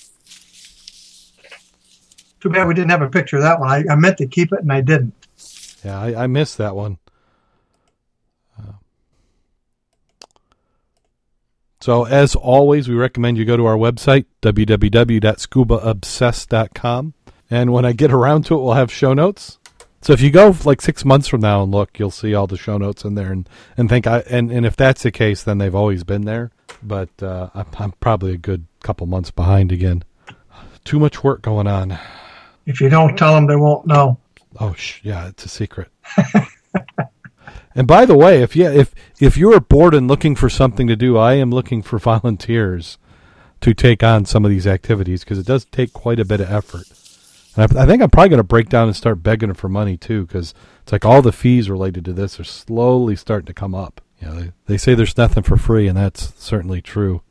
[2.40, 3.70] Too bad we didn't have a picture of that one.
[3.70, 5.14] I, I meant to keep it and I didn't.
[5.84, 6.98] Yeah, I, I missed that one.
[8.58, 8.74] Uh,
[11.82, 17.14] So, as always, we recommend you go to our website, www.scubaobsessed.com.
[17.52, 19.59] And when I get around to it, we'll have show notes.
[20.02, 22.58] So if you go like six months from now and look, you'll see all the
[22.58, 25.58] show notes in there, and, and think I and, and if that's the case, then
[25.58, 26.52] they've always been there.
[26.82, 30.04] But uh, I'm, I'm probably a good couple months behind again.
[30.86, 32.00] Too much work going on.
[32.66, 34.20] If you don't tell them, they won't know.
[34.60, 35.90] Oh, sh- yeah, it's a secret.
[37.76, 40.88] and by the way, if yeah, if if you are bored and looking for something
[40.88, 42.98] to do, I am looking for volunteers
[43.62, 46.50] to take on some of these activities because it does take quite a bit of
[46.50, 46.88] effort.
[47.60, 49.98] And I, I think I'm probably going to break down and start begging for money
[49.98, 53.76] too, because it's like all the fees related to this are slowly starting to come
[53.76, 54.02] up.
[54.22, 57.22] You know, they, they say there's nothing for free, and that's certainly true.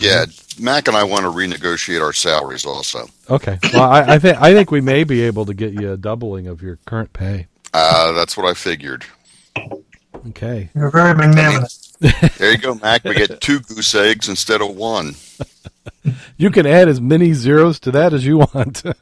[0.00, 0.26] yeah.
[0.60, 3.08] Mac and I want to renegotiate our salaries also.
[3.28, 5.96] Okay, well, I, I think I think we may be able to get you a
[5.96, 7.48] doubling of your current pay.
[7.72, 9.04] Uh, that's what I figured.
[10.28, 10.70] Okay.
[10.74, 11.96] You're very magnanimous.
[12.38, 13.02] There you go, Mac.
[13.02, 15.16] We get two goose eggs instead of one.
[16.36, 18.82] You can add as many zeros to that as you want.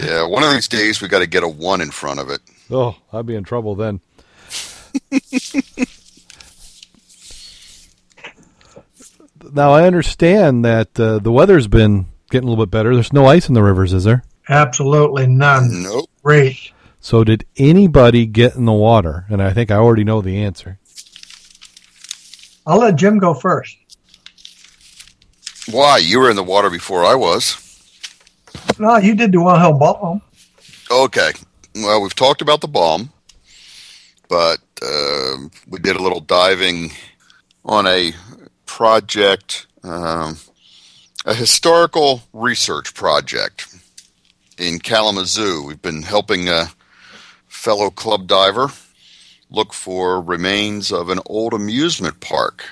[0.00, 2.40] Yeah, one of these days we got to get a one in front of it.
[2.70, 4.00] oh, I'd be in trouble then.
[9.52, 12.94] now I understand that uh, the weather's been getting a little bit better.
[12.94, 14.22] There's no ice in the rivers, is there?
[14.48, 15.82] Absolutely none.
[15.82, 16.08] Nope.
[16.22, 16.72] Great.
[17.00, 19.24] So did anybody get in the water?
[19.28, 20.78] And I think I already know the answer.
[22.66, 23.76] I'll let Jim go first.
[25.70, 25.98] Why?
[25.98, 27.64] You were in the water before I was.
[28.78, 30.22] No, you did the One Hill Bomb.
[30.90, 31.32] Okay.
[31.74, 33.12] Well, we've talked about the bomb,
[34.28, 35.36] but uh,
[35.68, 36.92] we did a little diving
[37.64, 38.12] on a
[38.66, 40.38] project, um,
[41.26, 43.74] a historical research project
[44.56, 45.64] in Kalamazoo.
[45.64, 46.68] We've been helping a
[47.46, 48.68] fellow club diver
[49.50, 52.64] look for remains of an old amusement park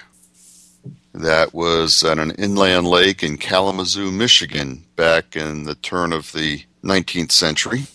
[1.17, 6.63] that was at an inland lake in Kalamazoo, Michigan, back in the turn of the
[6.85, 7.87] 19th century.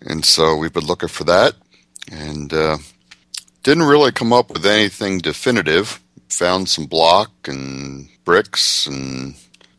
[0.00, 1.54] And so we've been looking for that
[2.10, 2.78] and uh,
[3.62, 6.00] didn't really come up with anything definitive.
[6.28, 9.34] Found some block and bricks and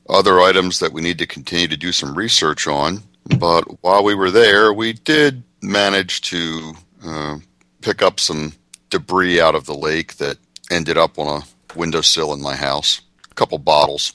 [0.10, 3.01] other items that we need to continue to do some research on.
[3.39, 6.73] But while we were there, we did manage to
[7.06, 7.38] uh,
[7.82, 8.53] pick up some
[8.89, 10.38] debris out of the lake that
[10.69, 13.01] ended up on a windowsill in my house.
[13.31, 14.13] A couple bottles.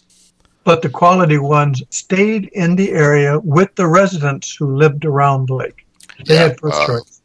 [0.64, 5.54] But the quality ones stayed in the area with the residents who lived around the
[5.56, 5.86] lake.
[6.26, 7.22] They Yeah, had first uh, choice.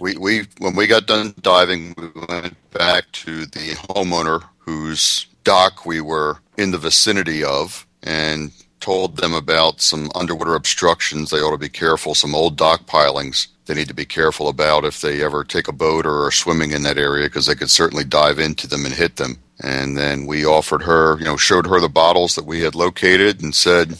[0.00, 5.86] We, we when we got done diving, we went back to the homeowner whose dock
[5.86, 11.52] we were in the vicinity of, and told them about some underwater obstructions they ought
[11.52, 12.14] to be careful.
[12.14, 15.72] Some old dock pilings they need to be careful about if they ever take a
[15.72, 18.94] boat or are swimming in that area because they could certainly dive into them and
[18.94, 19.38] hit them.
[19.60, 23.42] And then we offered her, you know, showed her the bottles that we had located
[23.42, 23.98] and said,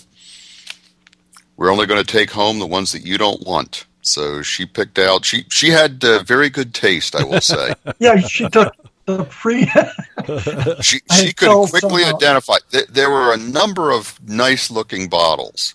[1.57, 4.99] "We're only going to take home the ones that you don't want." So she picked
[4.99, 5.25] out.
[5.25, 7.75] She she had uh, very good taste, I will say.
[7.99, 8.75] Yeah, she took
[9.07, 9.67] the free.
[10.83, 12.57] she she could quickly somehow- identify.
[12.71, 15.75] Th- there were a number of nice looking bottles,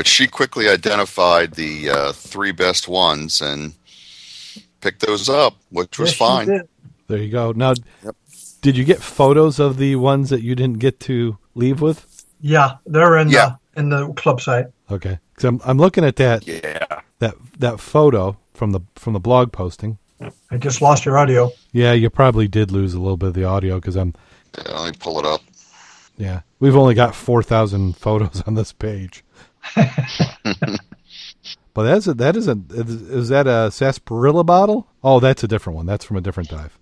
[0.00, 3.74] but she quickly identified the uh, three best ones and
[4.80, 6.62] picked those up, which was Yes, fine.
[7.08, 7.52] There you go.
[7.52, 8.16] Now, Yep.
[8.62, 12.24] did you get photos of the ones that you didn't get to leave with?
[12.40, 13.56] Yeah, they're in Yeah.
[13.74, 14.68] the in the club site.
[14.90, 19.20] Okay, 'Cause I'm I'm looking at that Yeah, that that photo, from the from the
[19.20, 19.98] blog posting.
[20.50, 21.52] I just lost your audio.
[21.72, 24.14] Yeah, you probably did lose a little bit of the audio because I'm.
[24.56, 25.42] Yeah, let me pull it up.
[26.16, 29.22] Yeah, we've only got four thousand photos on this page.
[31.74, 34.86] but that's a, that is a is, is that a sarsaparilla bottle?
[35.02, 35.86] Oh, that's a different one.
[35.86, 36.78] That's from a different dive.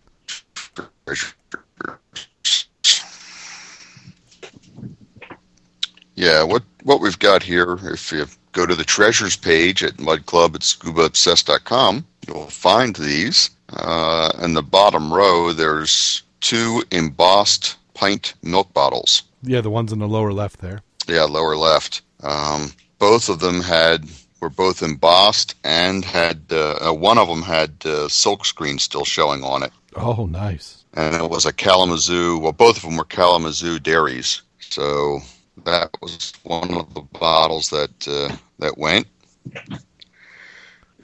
[6.14, 10.26] Yeah, what what we've got here, if you go to the treasures page at Mud
[10.26, 13.50] Club at scubaobsessed.com, you'll find these.
[13.70, 19.22] Uh, in the bottom row, there's two embossed pint milk bottles.
[19.42, 20.80] Yeah, the ones in the lower left there.
[21.06, 22.02] Yeah, lower left.
[22.22, 24.08] Um, both of them had
[24.40, 29.04] were both embossed and had uh, uh, one of them had uh, silk screen still
[29.04, 29.72] showing on it.
[29.96, 30.84] Oh, nice.
[30.94, 32.38] And it was a Kalamazoo.
[32.38, 34.42] Well, both of them were Kalamazoo dairies.
[34.60, 35.20] So
[35.64, 39.06] that was one of the bottles that uh, that went.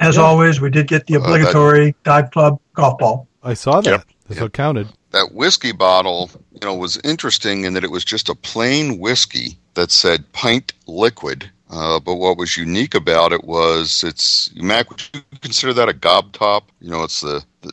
[0.01, 3.29] As always, we did get the Uh, that- obligatory dive club golf ball.
[3.43, 3.91] I saw that.
[3.91, 4.05] Yep.
[4.29, 4.43] That's Yep.
[4.43, 4.89] what counted.
[5.11, 9.59] That whiskey bottle, you know, was interesting in that it was just a plain whiskey
[9.75, 11.51] that said pint liquid.
[11.71, 14.89] Uh, but what was unique about it was it's Mac.
[14.91, 16.71] Would you consider that a gob top?
[16.81, 17.73] You know, it's the, the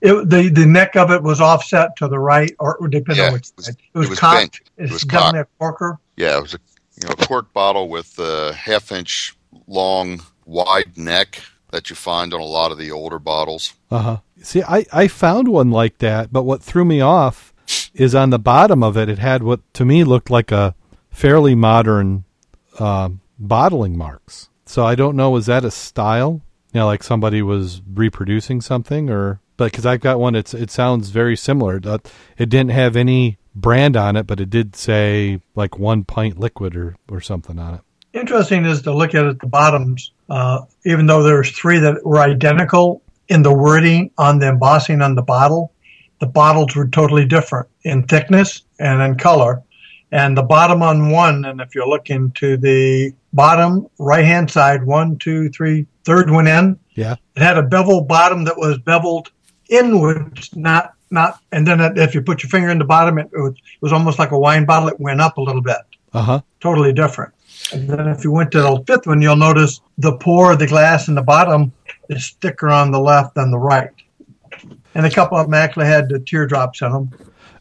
[0.00, 3.32] It, the the neck of it was offset to the right, or depending Yeah, on
[3.34, 3.76] which it was- side.
[3.94, 4.40] It was, it was cocked.
[4.40, 4.60] bent.
[4.78, 5.98] It's was definitely a corker.
[6.16, 6.58] yeah, it was a
[7.02, 9.36] you know cork bottle with a half inch
[9.66, 13.74] long wide neck that you find on a lot of the older bottles.
[13.90, 14.16] Uh huh.
[14.42, 17.52] See, I I found one like that, but what threw me off
[17.94, 19.08] is on the bottom of it.
[19.08, 20.74] It had what to me looked like a
[21.14, 22.24] fairly modern
[22.78, 23.08] uh,
[23.38, 24.50] bottling marks.
[24.66, 25.30] So I don't know.
[25.30, 26.42] Was that a style?
[26.72, 30.70] You know, like somebody was reproducing something, or but because I've got one, it's it
[30.70, 31.76] sounds very similar.
[31.76, 36.76] It didn't have any brand on it, but it did say like one pint liquid
[36.76, 37.80] or or something on it.
[38.12, 40.12] Interesting is to look at at the bottoms.
[40.28, 45.14] Uh, even though there's three that were identical in the wording on the embossing on
[45.14, 45.72] the bottle,
[46.18, 49.62] the bottles were totally different in thickness and in color.
[50.14, 54.84] And the bottom on one, and if you're looking to the bottom right hand side,
[54.84, 57.16] one, two, three, third one in, Yeah.
[57.34, 59.32] it had a bevel bottom that was beveled
[59.68, 61.40] inwards, not not.
[61.50, 63.92] And then it, if you put your finger in the bottom, it, was, it was
[63.92, 64.88] almost like a wine bottle.
[64.88, 65.78] It went up a little bit
[66.12, 66.40] Uh huh.
[66.60, 67.32] totally different.
[67.72, 70.66] And then if you went to the fifth one, you'll notice the pour of the
[70.68, 71.72] glass in the bottom
[72.08, 73.90] is thicker on the left than the right.
[74.94, 77.10] And a couple of them actually had the teardrops in them.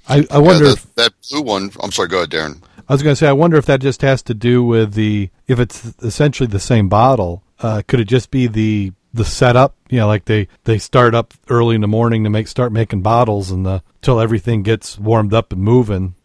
[0.08, 1.72] I, I wonder yeah, if that, that blue one.
[1.82, 2.08] I'm sorry.
[2.10, 2.62] Go ahead, Darren.
[2.89, 5.30] I was going to say, I wonder if that just has to do with the
[5.47, 7.43] if it's essentially the same bottle.
[7.60, 9.76] Uh, could it just be the the setup?
[9.89, 13.01] You know, like they they start up early in the morning to make start making
[13.01, 16.16] bottles, and the till everything gets warmed up and moving.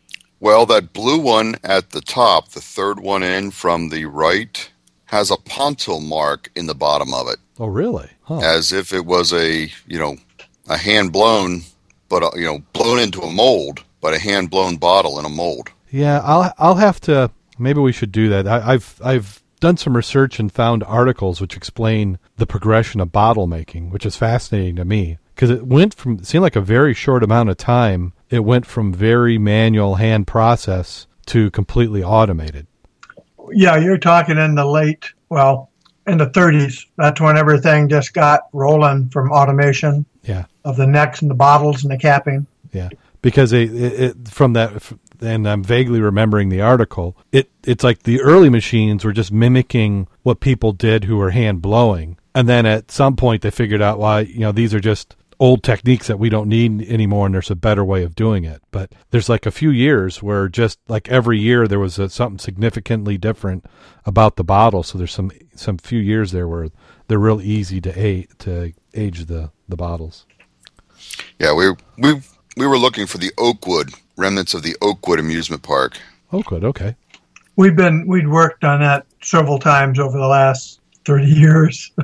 [0.41, 4.71] Well, that blue one at the top, the third one in from the right,
[5.07, 8.09] has a pontil mark in the bottom of it, Oh, really?
[8.23, 8.39] Huh.
[8.39, 10.17] as if it was a you know
[10.69, 11.63] a hand blown,
[12.09, 15.31] but a, you know blown into a mold, but a hand blown bottle in a
[15.31, 15.71] mold.
[15.91, 17.31] Yeah, I'll I'll have to.
[17.59, 18.47] Maybe we should do that.
[18.47, 23.47] I, I've I've done some research and found articles which explain the progression of bottle
[23.47, 26.95] making, which is fascinating to me because it went from it seemed like a very
[26.95, 28.13] short amount of time.
[28.31, 32.67] It went from very manual hand process to completely automated.
[33.53, 35.71] Yeah, you're talking in the late, well,
[36.07, 36.87] in the 30s.
[36.97, 40.45] That's when everything just got rolling from automation Yeah.
[40.65, 42.47] of the necks and the bottles and the capping.
[42.73, 42.91] Yeah,
[43.23, 47.17] because it, it, it from that, and I'm vaguely remembering the article.
[47.33, 51.63] It it's like the early machines were just mimicking what people did who were hand
[51.63, 55.17] blowing, and then at some point they figured out why you know these are just
[55.41, 58.61] old techniques that we don't need anymore, and there's a better way of doing it.
[58.71, 62.39] But there's like a few years where just like every year there was a, something
[62.39, 63.65] significantly different
[64.05, 64.83] about the bottle.
[64.83, 66.69] So there's some some few years there where
[67.07, 70.27] they're real easy to age, to age the the bottles.
[71.39, 72.21] Yeah, we we
[72.57, 75.99] we were looking for the Oakwood remnants of the Oakwood amusement park.
[76.33, 76.65] Oakwood.
[76.65, 76.97] Okay.
[77.57, 81.91] We've been, we'd worked on that several times over the last 30 years.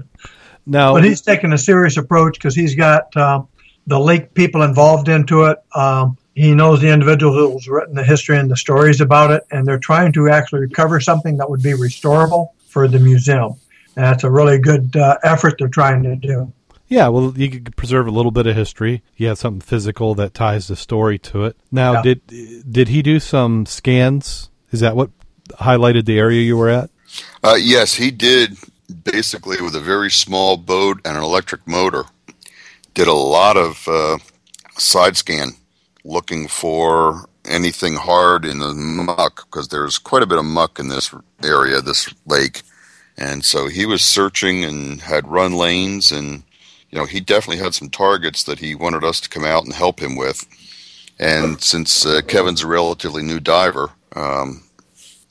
[0.67, 3.49] Now, but he's taken a serious approach because he's got um,
[3.87, 5.59] the lake people involved into it.
[5.75, 9.67] Um, he knows the individual who's written the history and the stories about it, and
[9.67, 13.53] they're trying to actually recover something that would be restorable for the museum.
[13.97, 16.51] And that's a really good uh, effort they're trying to do.
[16.89, 19.03] Yeah, well, you could preserve a little bit of history.
[19.17, 21.57] You have something physical that ties the story to it.
[21.73, 22.03] Now, Yeah.
[22.03, 24.51] did did he do some scans?
[24.71, 25.11] Is that what
[25.61, 26.91] highlighted the area you were at?
[27.43, 28.57] Uh, yes, he did
[29.05, 32.05] basically with a very small boat and an electric motor.
[32.93, 34.19] Did a lot of uh,
[34.77, 35.53] side scan
[36.05, 40.89] looking for anything hard in the muck because there's quite a bit of muck in
[40.89, 42.63] this area, this lake,
[43.17, 46.43] And so he was searching and had run lanes, and
[46.95, 49.75] you know he definitely had some targets that he wanted us to come out and
[49.75, 50.47] help him with.
[51.19, 54.63] And since uh, Kevin's a relatively new diver, um,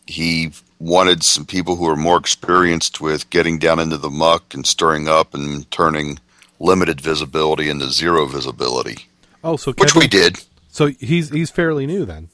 [0.06, 4.68] he wanted some people who are more experienced with getting down into the muck and
[4.68, 6.20] stirring up and turning
[6.60, 9.08] limited visibility into zero visibility.
[9.42, 10.44] Oh, so which Kevin, we did.
[10.70, 12.28] So he's he's fairly new then.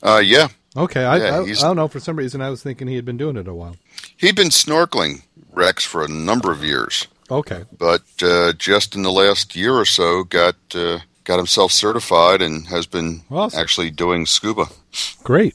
[0.00, 1.88] Uh, yeah, Okay, I, Yeah, I, I don't know.
[1.88, 3.74] For some reason, I was thinking he had been doing it a while.
[4.16, 9.12] he'd been snorkeling Rex for a number of years, Okay, but uh, just in the
[9.12, 13.60] last year or so got uh, got himself certified and has been Awesome.
[13.60, 14.66] actually doing scuba.
[15.24, 15.54] great.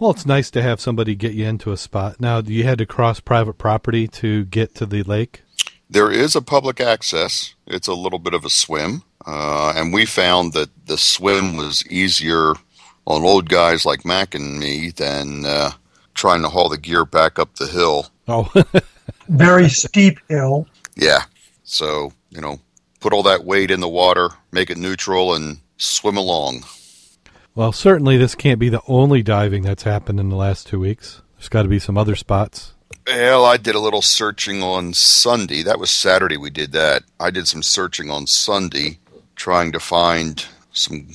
[0.00, 2.20] Well, it's nice to have somebody get you into a spot.
[2.20, 5.42] Now, you had to cross private property to get to the lake.
[5.88, 7.54] There is a public access.
[7.68, 11.86] It's a little bit of a swim, uh, and we found that the swim was
[11.86, 12.54] easier
[13.06, 15.70] on old guys like Mac and me than uh,
[16.14, 18.08] trying to haul the gear back up the hill.
[18.26, 18.50] Oh,
[19.28, 20.66] Very steep hill.
[20.96, 21.24] Yeah,
[21.64, 22.60] so you know,
[23.00, 26.64] put all that weight in the water, make it neutral, and swim along.
[27.54, 31.22] well, certainly this can't be the only diving that's happened in the last two weeks.
[31.36, 32.72] There's got to be some other spots.
[33.06, 35.62] Well, I did a little searching on Sunday.
[35.62, 37.02] That was Saturday we did that.
[37.18, 38.98] I did some searching on Sunday
[39.34, 41.08] trying to find some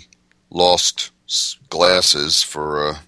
[0.50, 1.12] lost
[1.70, 3.00] glasses for a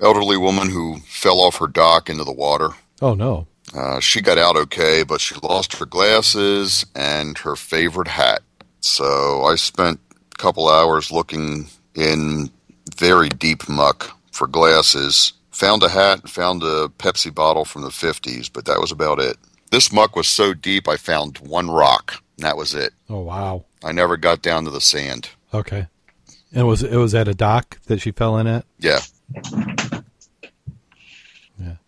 [0.00, 2.70] elderly woman who fell off her dock into the water.
[3.00, 3.46] Oh no.
[3.74, 8.42] Uh, she got out okay, but she lost her glasses and her favorite hat.
[8.80, 10.00] So I spent
[10.32, 12.50] a couple hours looking in
[12.96, 15.32] very deep muck for glasses.
[15.52, 19.36] Found a hat, found a Pepsi bottle from the 50s, but that was about it.
[19.70, 22.92] This muck was so deep, I found one rock, and that was it.
[23.08, 23.64] Oh wow.
[23.82, 25.30] I never got down to the sand.
[25.54, 25.86] Okay.
[26.52, 28.66] And was it was at a dock that she fell in at?
[28.78, 29.00] Yeah.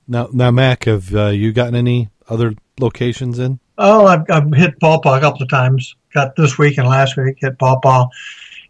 [0.07, 3.59] Now, now, Mac, have uh, you gotten any other locations in?
[3.79, 5.95] Oh, I've, I've hit Paw Paw a couple of times.
[6.13, 8.09] Got this week and last week hit Paw Paw.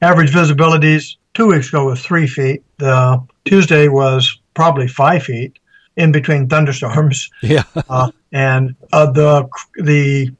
[0.00, 2.62] Average visibilities two weeks ago was three feet.
[2.78, 5.58] The Tuesday was probably five feet
[5.96, 7.30] in between thunderstorms.
[7.42, 7.64] Yeah.
[7.88, 9.48] uh, and uh, the
[9.82, 10.32] the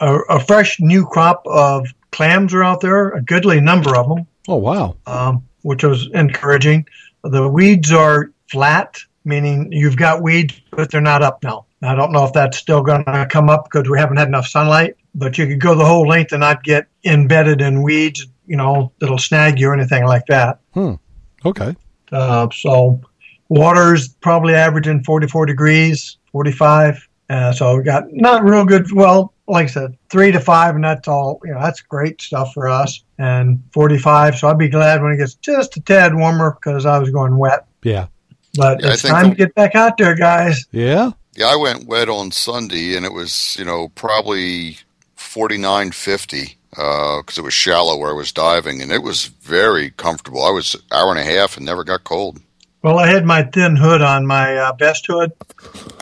[0.00, 4.26] a, a fresh new crop of clams are out there, a goodly number of them,
[4.48, 4.96] Oh wow.
[5.06, 6.86] um, which was encouraging.
[7.24, 11.66] The weeds are flat, meaning you've got weeds, but they're not up now.
[11.82, 14.46] I don't know if that's still going to come up because we haven't had enough
[14.46, 14.96] sunlight.
[15.14, 18.92] But you could go the whole length and not get embedded in weeds, you know,
[18.98, 20.58] that'll snag you or anything like that.
[20.72, 20.94] Hmm.
[21.44, 21.76] Okay.
[22.10, 23.00] Uh, so
[23.48, 27.08] water's probably averaging 44 degrees, 45.
[27.30, 28.92] Uh, so we got not real good.
[28.92, 31.40] Well, like I said, three to five, and that's all.
[31.44, 33.02] You know, that's great stuff for us.
[33.18, 34.36] And 45.
[34.36, 37.36] So I'd be glad when it gets just a tad warmer because I was going
[37.36, 37.66] wet.
[37.82, 38.06] Yeah.
[38.56, 40.66] But Yeah, it's time the- to get back out there, guys.
[40.72, 41.12] Yeah.
[41.36, 44.78] Yeah, I went wet on Sunday, and it was, you know, probably
[45.16, 50.44] 49.50 because it was shallow where I was diving, and it was very comfortable.
[50.44, 52.40] I was an hour and a half and never got cold.
[52.82, 55.32] Well, I had my thin hood on my uh, best hood,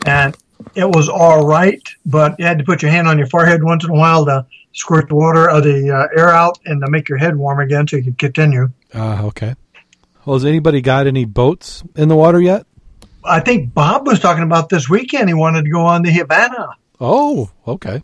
[0.05, 0.35] and
[0.75, 1.81] it was all right.
[2.05, 4.45] But you had to put your hand on your forehead once in a while to
[4.73, 7.87] squirt the water or the uh, air out and to make your head warm again
[7.87, 8.69] so you could continue.
[8.93, 9.55] Uh, okay.
[10.25, 12.65] Well, has anybody got any boats in the water yet?
[13.25, 15.29] I think Bob was talking about this weekend.
[15.29, 16.69] He wanted to go on the Havana.
[16.99, 18.03] Oh, okay.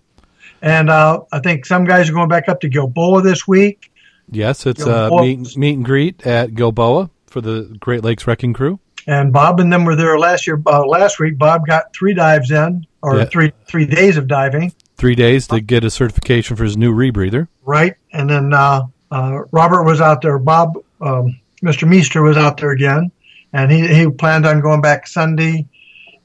[0.62, 3.92] And uh, I think some guys are going back up to Gilboa this week.
[4.32, 5.22] Yes, it's a boats.
[5.22, 8.80] meet, meet and greet at Gilboa for the Great Lakes Wrecking Crew.
[9.08, 10.62] And Bob and them were there last year.
[10.66, 13.26] Uh, last week, Bob got three dives in, or Yeah.
[13.26, 17.48] three three days of diving, Three days to get a certification for his new rebreather.
[17.66, 17.96] right?
[18.14, 20.38] And then uh, uh, Robert was out there.
[20.38, 21.88] Bob, um, Mr.
[21.88, 23.12] Meester was out there again,
[23.54, 25.68] and he he planned on going back Sunday.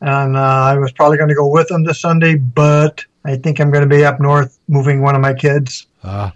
[0.00, 3.58] And uh, I was probably going to go with him this Sunday, but I think
[3.60, 5.86] I'm going to be up north moving one of my kids.
[6.02, 6.30] Uh,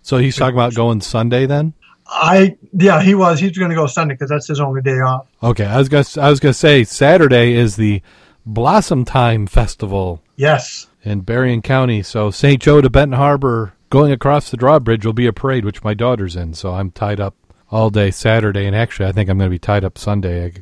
[0.00, 1.74] so he's talking about going Sunday then.
[2.06, 3.38] I yeah, he was.
[3.38, 5.26] He's going to go Sunday because that's his only day off.
[5.42, 8.02] Okay, I was gonna I was gonna say Saturday is the
[8.46, 10.88] Blossom Time Festival Yes.
[11.04, 12.02] in Berrien County.
[12.02, 12.60] So St.
[12.60, 16.34] Joe to Benton Harbor, going across the drawbridge will be a parade, which my daughter's
[16.36, 16.54] in.
[16.54, 17.34] So I'm tied up
[17.72, 20.52] all day Saturday, and actually I think I'm going to be tied up Sunday, I-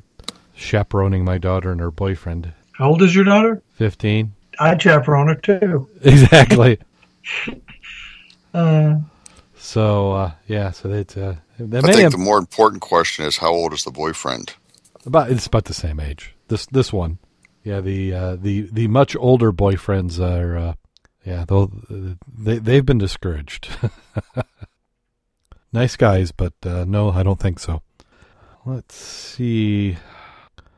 [0.54, 2.52] chaperoning my daughter and her boyfriend.
[2.72, 3.62] How old is your daughter?
[3.72, 5.88] Fifteen, I chaperone her too.
[6.02, 6.78] exactly.
[8.54, 8.96] Uh,
[9.56, 11.16] So uh, yeah, so that's.
[11.16, 14.54] uh, they I think have the more important question is how old is the boyfriend?
[15.06, 16.34] about it's about the same age.
[16.48, 17.18] This this one,
[17.64, 17.80] yeah.
[17.80, 20.74] The uh, the the much older boyfriends are uh,
[21.24, 21.44] yeah.
[21.46, 21.70] They'll,
[22.38, 23.68] they they've been discouraged.
[25.72, 27.82] nice guys, but uh, no, I don't think so.
[28.64, 29.96] Let's see.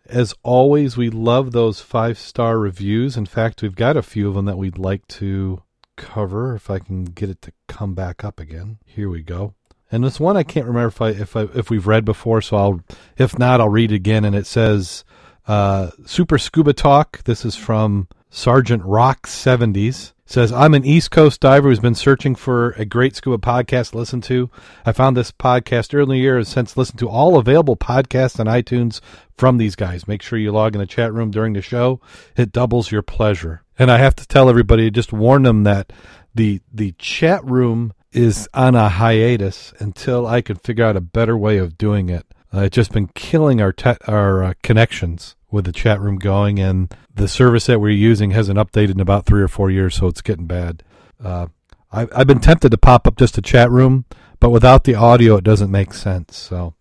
[0.06, 3.16] as always, we love those five star reviews.
[3.16, 5.62] In fact, we've got a few of them that we'd like to
[5.96, 6.54] cover.
[6.54, 9.54] If I can get it to come back up again, here we go.
[9.90, 12.56] And this one I can't remember if I if I if we've read before, so
[12.56, 12.80] I'll
[13.18, 14.24] if not I'll read it again.
[14.24, 15.04] And it says
[15.46, 17.24] uh, Super Scuba Talk.
[17.24, 22.34] This is from Sergeant Rock seventies says i'm an east coast diver who's been searching
[22.34, 24.48] for a great scuba podcast to listen to.
[24.86, 28.40] I found this podcast early in the year and since listened to all available podcasts
[28.40, 29.02] on itunes
[29.36, 30.08] from these guys.
[30.08, 32.00] Make sure you log in the chat room during the show.
[32.34, 33.62] It doubles your pleasure.
[33.78, 35.92] And i have to tell everybody just warn them that
[36.34, 41.36] the the chat room is on a hiatus until i can figure out a better
[41.36, 42.24] way of doing it.
[42.54, 46.58] Uh, it's just been killing our te- our uh, connections with the chat room going,
[46.58, 50.06] and the service that we're using hasn't updated in about three or four years, so
[50.06, 50.82] it's getting bad.
[51.22, 51.46] Uh,
[51.92, 54.04] I, I've been tempted to pop up just a chat room,
[54.40, 56.36] but without the audio, it doesn't make sense.
[56.36, 56.74] So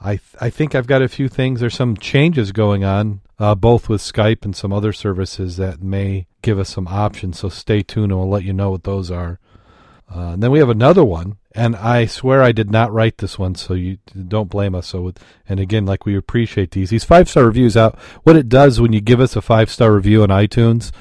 [0.00, 1.60] I I think I've got a few things.
[1.60, 6.26] There's some changes going on, uh, both with Skype and some other services that may
[6.42, 7.38] give us some options.
[7.38, 9.38] So stay tuned, and we'll let you know what those are.
[10.14, 13.38] Uh, and then we have another one, and I swear I did not write this
[13.38, 13.98] one, so you
[14.28, 14.88] don't blame us.
[14.88, 15.12] So,
[15.48, 17.98] and again, like we appreciate these these five star reviews out.
[18.22, 20.92] What it does when you give us a five star review on iTunes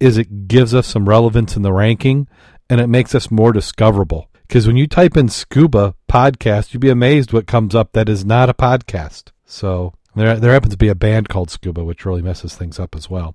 [0.00, 2.28] is it gives us some relevance in the ranking,
[2.70, 4.30] and it makes us more discoverable.
[4.46, 8.24] Because when you type in scuba podcast, you'd be amazed what comes up that is
[8.24, 9.32] not a podcast.
[9.44, 12.94] So there, there happens to be a band called Scuba, which really messes things up
[12.94, 13.34] as well.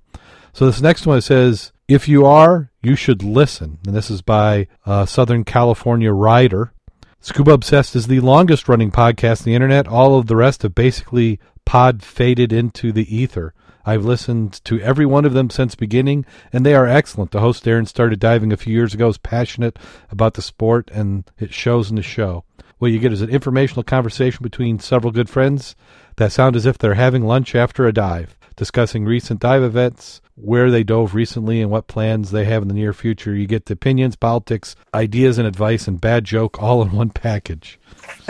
[0.52, 3.78] So this next one says if you are, you should listen.
[3.86, 6.72] And this is by uh, Southern California Rider.
[7.20, 9.88] Scuba Obsessed is the longest running podcast on the internet.
[9.88, 13.54] All of the rest have basically pod faded into the ether.
[13.86, 17.32] I've listened to every one of them since beginning, and they are excellent.
[17.32, 19.78] The host Darren started diving a few years ago, is passionate
[20.10, 22.44] about the sport, and it shows in the show.
[22.78, 25.76] What you get is an informational conversation between several good friends
[26.16, 30.70] that sound as if they're having lunch after a dive, discussing recent dive events, where
[30.70, 33.34] they dove recently and what plans they have in the near future.
[33.34, 37.78] You get the opinions, politics, ideas, and advice, and bad joke all in one package.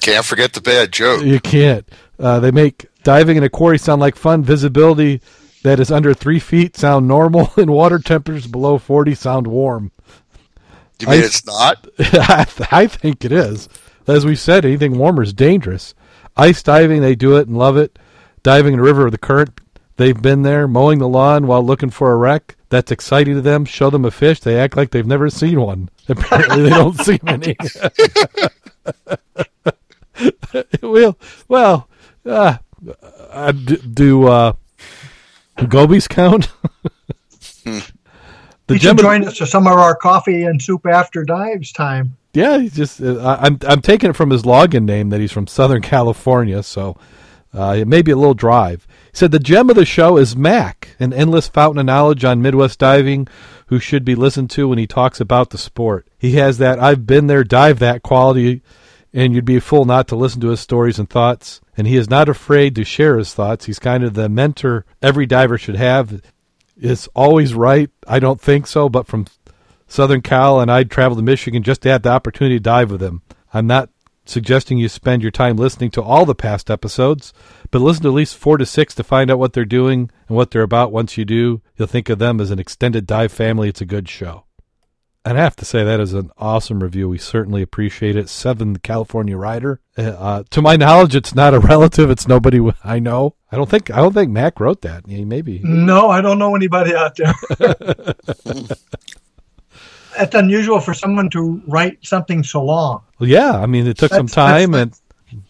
[0.00, 1.24] can't forget the bad joke.
[1.24, 1.88] You can't.
[2.18, 4.44] Uh, they make diving in a quarry sound like fun.
[4.44, 5.20] Visibility
[5.62, 9.90] that is under three feet sound normal, and water temperatures below 40 sound warm.
[11.00, 11.86] You mean I, it's not?
[11.98, 13.68] I think it is.
[14.06, 15.94] As we said, anything warmer is dangerous.
[16.36, 17.98] Ice diving, they do it and love it.
[18.42, 19.60] Diving in a river with the current,
[19.96, 22.56] They've been there mowing the lawn while looking for a wreck.
[22.70, 23.64] That's exciting to them.
[23.64, 24.40] Show them a fish.
[24.40, 25.90] They act like they've never seen one.
[26.08, 27.56] Apparently, they don't see many.
[30.82, 31.18] well,
[31.48, 31.88] well,
[32.24, 32.56] uh,
[33.30, 34.54] uh, do uh,
[35.68, 36.50] gobies count?
[37.64, 37.82] the
[38.68, 42.16] you should join us for some of our coffee and soup after dives time.
[42.34, 43.00] Yeah, he's just.
[43.02, 46.96] Uh, I'm I'm taking it from his login name that he's from Southern California, so
[47.52, 48.86] uh, it may be a little drive.
[49.14, 52.78] Said the gem of the show is Mac, an endless fountain of knowledge on Midwest
[52.78, 53.28] diving,
[53.66, 56.08] who should be listened to when he talks about the sport.
[56.18, 58.62] He has that I've been there, dive that quality,
[59.12, 61.60] and you'd be a fool not to listen to his stories and thoughts.
[61.76, 63.66] And he is not afraid to share his thoughts.
[63.66, 66.22] He's kind of the mentor every diver should have.
[66.76, 67.90] Is always right.
[68.08, 69.26] I don't think so, but from
[69.86, 73.02] Southern Cal, and I'd travel to Michigan just to have the opportunity to dive with
[73.02, 73.20] him.
[73.52, 73.90] I'm not
[74.24, 77.32] suggesting you spend your time listening to all the past episodes,
[77.70, 80.36] but listen to at least four to six to find out what they're doing and
[80.36, 80.92] what they're about.
[80.92, 83.68] Once you do, you'll think of them as an extended dive family.
[83.68, 84.44] It's a good show.
[85.24, 87.08] And I have to say that is an awesome review.
[87.08, 88.28] We certainly appreciate it.
[88.28, 89.80] Southern California Rider.
[89.96, 92.10] Uh, to my knowledge, it's not a relative.
[92.10, 93.36] It's nobody I know.
[93.52, 95.06] I don't think I don't think Mac wrote that.
[95.06, 95.60] Maybe.
[95.62, 97.34] No, I don't know anybody out there.
[100.16, 103.02] That's unusual for someone to write something so long.
[103.18, 104.92] Well, yeah, I mean, it took that's, some time, and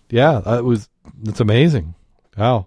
[0.09, 0.89] yeah, it was.
[1.25, 1.95] It's amazing.
[2.37, 2.67] Wow.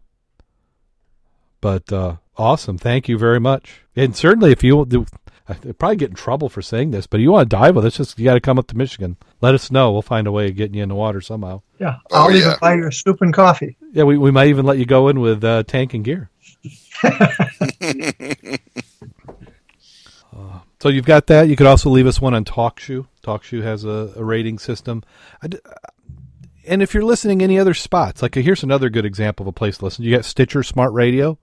[1.62, 2.78] But uh, awesome.
[2.78, 3.82] Thank you very much.
[3.96, 5.06] And certainly, if you do,
[5.48, 7.86] I probably get in trouble for saying this, but if you want to dive with
[7.86, 9.18] us, just you got to come up to Michigan.
[9.42, 9.92] Let us know.
[9.92, 11.62] We'll find a way of getting you in the water somehow.
[11.80, 12.58] Yeah, oh, I'll oh, even yeah.
[12.60, 13.78] buy your soup and coffee.
[13.94, 16.30] Yeah, we we might even let you go in with uh, tank and gear.
[17.04, 17.48] uh,
[20.86, 21.50] so you've got that.
[21.50, 23.08] You could also leave us one on TalkShoe.
[23.24, 25.02] TalkShoe has a, a rating system.
[25.42, 29.80] and if you're listening any other spots, like here's another good example of a place
[29.80, 30.06] to listen.
[30.06, 31.40] You got Stitcher Smart Radio.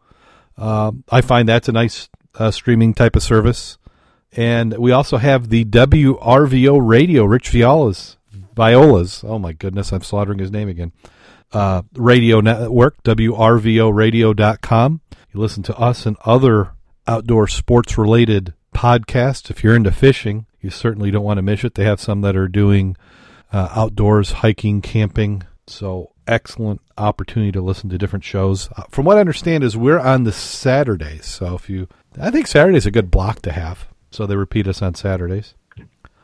[0.57, 3.78] Um, I find that's a nice uh, streaming type of service.
[4.30, 8.18] And we also have the WRVO Radio, Rich Viola's,
[8.55, 9.24] Viola's.
[9.26, 10.93] Oh my goodness, I'm slaughtering his name again.
[11.51, 15.01] Uh, radio network, WRVOradio.com.
[15.34, 16.74] You listen to us and other
[17.09, 19.50] outdoor sports related podcasts.
[19.50, 21.74] If you're into fishing, you certainly don't want to miss it.
[21.74, 22.96] They have some that are doing
[23.52, 28.68] uh, outdoors, hiking, camping, So excellent opportunity to listen to different shows.
[28.76, 31.26] Uh, from what I understand, is we're on the Saturdays.
[31.26, 31.88] So if you,
[32.20, 33.88] I think Saturday's a good block to have.
[34.10, 35.54] So they repeat us on Saturdays.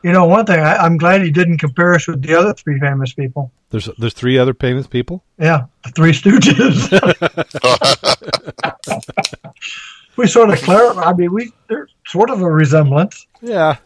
[0.03, 2.79] You know, one thing I, I'm glad he didn't compare us with the other three
[2.79, 3.51] famous people.
[3.69, 5.23] There's there's three other famous people.
[5.37, 6.89] Yeah, the Three Stooges.
[10.17, 11.01] we sort of clarify.
[11.01, 13.25] I mean, we there's sort of a resemblance.
[13.41, 13.77] Yeah,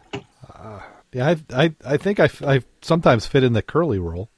[0.52, 0.80] uh,
[1.12, 1.34] yeah.
[1.50, 4.30] I I I think I, I sometimes fit in the curly role.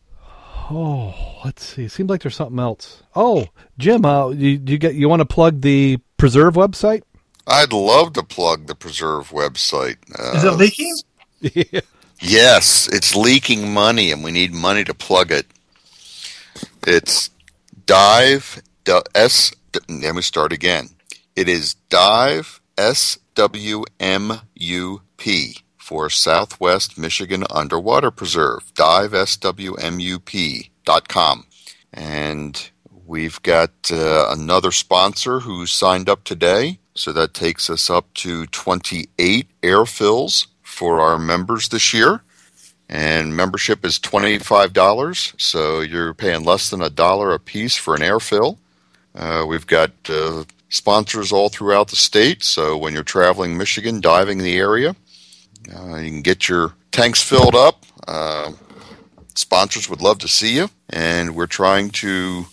[0.68, 1.14] Oh,
[1.44, 1.86] let's see.
[1.88, 3.02] Seems like there's something else.
[3.14, 3.46] Oh,
[3.78, 7.02] Jim, uh, you, you get you want to plug the Preserve website?
[7.46, 9.96] I'd love to plug the Preserve website.
[10.18, 10.96] Uh, Is it leaking?
[11.40, 11.80] yeah.
[12.20, 15.46] Yes, it's leaking money, and we need money to plug it.
[16.86, 17.30] It's
[17.84, 18.62] dive
[19.14, 19.52] s.
[19.88, 20.88] Let me start again.
[21.36, 28.72] It is dive s w m u p for Southwest Michigan Underwater Preserve.
[28.74, 31.46] Dive s w m u p dot com,
[31.92, 32.70] and
[33.06, 36.78] we've got uh, another sponsor who signed up today.
[36.94, 42.22] So that takes us up to 28 air fills for our members this year.
[42.88, 48.02] And membership is $25, so you're paying less than a dollar a piece for an
[48.02, 48.58] air fill.
[49.14, 54.38] Uh, we've got uh, sponsors all throughout the state, so when you're traveling Michigan, diving
[54.38, 54.94] the area,
[55.74, 57.84] uh, you can get your tanks filled up.
[58.06, 58.52] Uh,
[59.34, 62.46] sponsors would love to see you, and we're trying to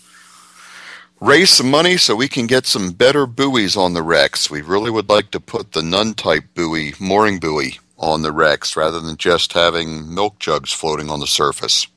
[1.20, 4.50] raise some money so we can get some better buoys on the wrecks.
[4.50, 8.76] We really would like to put the nun type buoy, mooring buoy, on the wrecks
[8.76, 11.88] rather than just having milk jugs floating on the surface.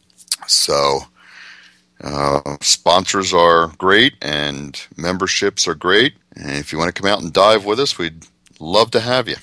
[0.46, 1.00] So,
[2.00, 6.14] uh, sponsors are great and memberships are great.
[6.34, 8.26] And if you want to come out and dive with us, we'd
[8.60, 9.36] love to have you.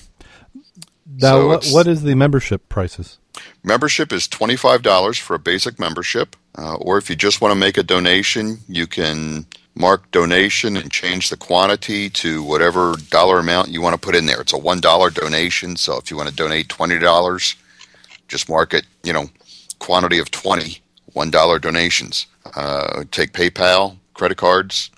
[1.06, 3.18] Now, so what, what is the membership prices?
[3.62, 6.36] Membership is $25 for a basic membership.
[6.56, 10.90] Uh, or if you just want to make a donation, you can mark donation and
[10.90, 14.40] change the quantity to whatever dollar amount you want to put in there.
[14.40, 15.76] It's a $1 donation.
[15.76, 17.56] So if you want to donate $20,
[18.28, 19.28] just mark it, you know,
[19.80, 20.80] quantity of 20,
[21.14, 22.26] $1 donations.
[22.56, 24.90] Uh, take PayPal, credit cards.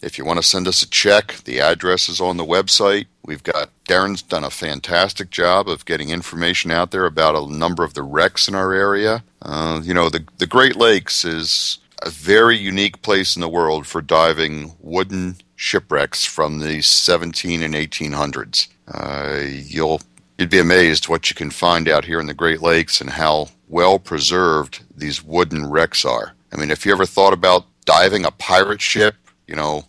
[0.00, 3.06] If you want to send us a check, the address is on the website.
[3.24, 7.82] We've got Darren's done a fantastic job of getting information out there about a number
[7.82, 9.24] of the wrecks in our area.
[9.42, 13.86] Uh, you know, the the Great Lakes is a very unique place in the world
[13.86, 18.68] for diving wooden shipwrecks from the 17 and 1800s.
[18.86, 20.00] Uh, you'll
[20.38, 23.48] you'd be amazed what you can find out here in the Great Lakes and how
[23.68, 26.34] well preserved these wooden wrecks are.
[26.52, 29.14] I mean, if you ever thought about diving a pirate ship,
[29.46, 29.84] you know,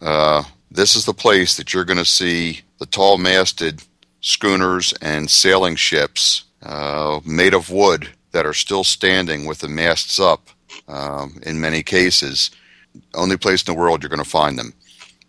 [0.00, 3.82] uh, this is the place that you're going to see the tall masted
[4.20, 10.18] schooners and sailing ships uh, made of wood that are still standing with the masts
[10.18, 10.48] up
[10.88, 12.50] um, in many cases.
[13.14, 14.72] Only place in the world you're going to find them.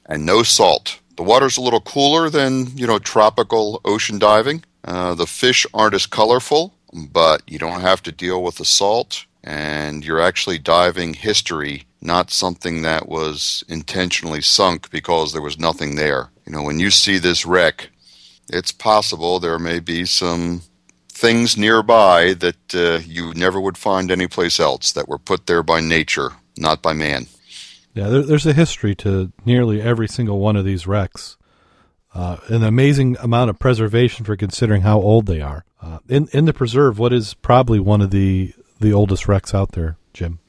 [0.08, 1.00] And no salt.
[1.18, 4.64] The water's a little cooler than, you know, tropical ocean diving.
[4.84, 9.26] Uh, the fish aren't as colorful, but you don't have to deal with salt.
[9.44, 15.96] And you're actually diving history, not something that was intentionally sunk because there was nothing
[15.96, 16.30] there.
[16.48, 17.90] You know, when you see this wreck,
[18.50, 20.62] it's possible there may be some
[21.10, 25.80] things nearby that uh, you never would find anyplace else that were put there by
[25.80, 27.28] nature, not by man.
[27.94, 31.38] Yeah, there, there's a history to nearly every single one of these wrecks.
[32.14, 35.66] Uh, an amazing amount of preservation for considering how old they are.
[35.86, 39.74] Uh, in in the preserve, what is probably one of the the oldest wrecks out
[39.74, 40.40] there, Jim?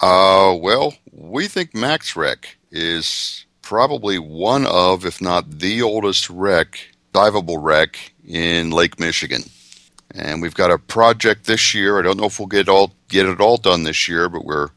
[0.00, 6.78] Uh, well, we think Mac's Wreck is probably one of, if not the oldest wreck,
[7.12, 9.42] diveable wreck in Lake Michigan
[10.14, 11.98] and we've got a project this year.
[11.98, 14.68] I don't know if we'll get all get it all done this year, but we're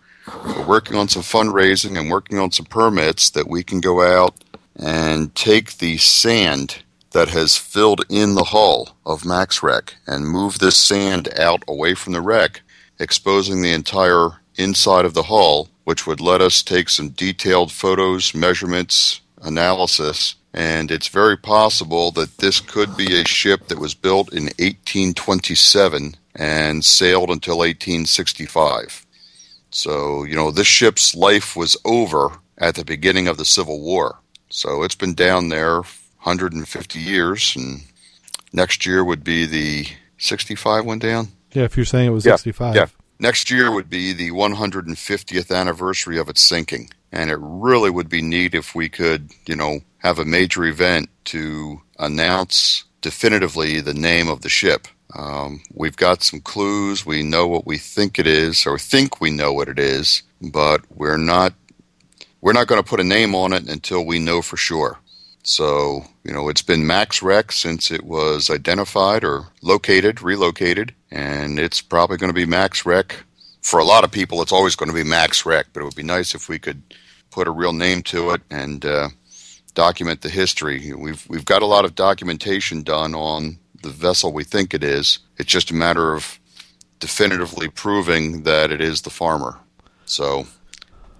[0.45, 4.35] we're working on some fundraising and working on some permits that we can go out
[4.75, 6.83] and take the sand
[7.15, 11.95] that has filled in the hull of Mac's Wreck and moved this sand out away
[11.95, 12.61] from the wreck,
[12.99, 18.35] exposing the entire inside of the hull, which would let us take some detailed photos,
[18.35, 24.31] measurements, analysis and it's very possible that this could be a ship that was built
[24.31, 29.05] in 1827 and sailed until 1865.
[29.71, 34.19] So, you know, this ship's life was over at the beginning of the Civil War.
[34.49, 35.81] So it's been down there
[36.25, 37.81] 150 years, and
[38.51, 39.85] next year would be the
[40.17, 41.29] 65 went down.
[41.51, 42.75] Yeah, if you're saying it was yeah, 65.
[42.75, 42.87] Yeah.
[43.19, 46.89] Next year would be the 150th anniversary of its sinking.
[47.11, 51.09] And it really would be neat if we could, you know, have a major event
[51.25, 54.87] to announce definitively the name of the ship.
[55.15, 57.05] Um, we've got some clues.
[57.05, 60.81] We know what we think it is, or think we know what it is, but
[60.89, 61.53] we're not
[62.41, 64.99] we're not going to put a name on it until we know for sure.
[65.45, 71.59] So, you know, it's been Mac's Wreck since it was identified or located, relocated, and
[71.59, 73.23] it's probably going to be Mac's Wreck.
[73.61, 75.95] For a lot of people, it's always going to be Mac's Wreck, but it would
[75.95, 76.81] be nice if we could
[77.29, 79.09] put a real name to it and uh,
[79.75, 80.91] document the history.
[80.93, 85.19] We've we've got a lot of documentation done on the vessel we think it is.
[85.37, 86.39] It's just a matter of
[86.99, 89.59] definitively proving that it is the farmer.
[90.05, 90.47] So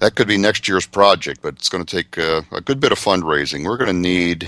[0.05, 2.91] that could be next year's project, but it's going to take uh, a good bit
[2.91, 3.65] of fundraising.
[3.65, 4.47] We're going to need,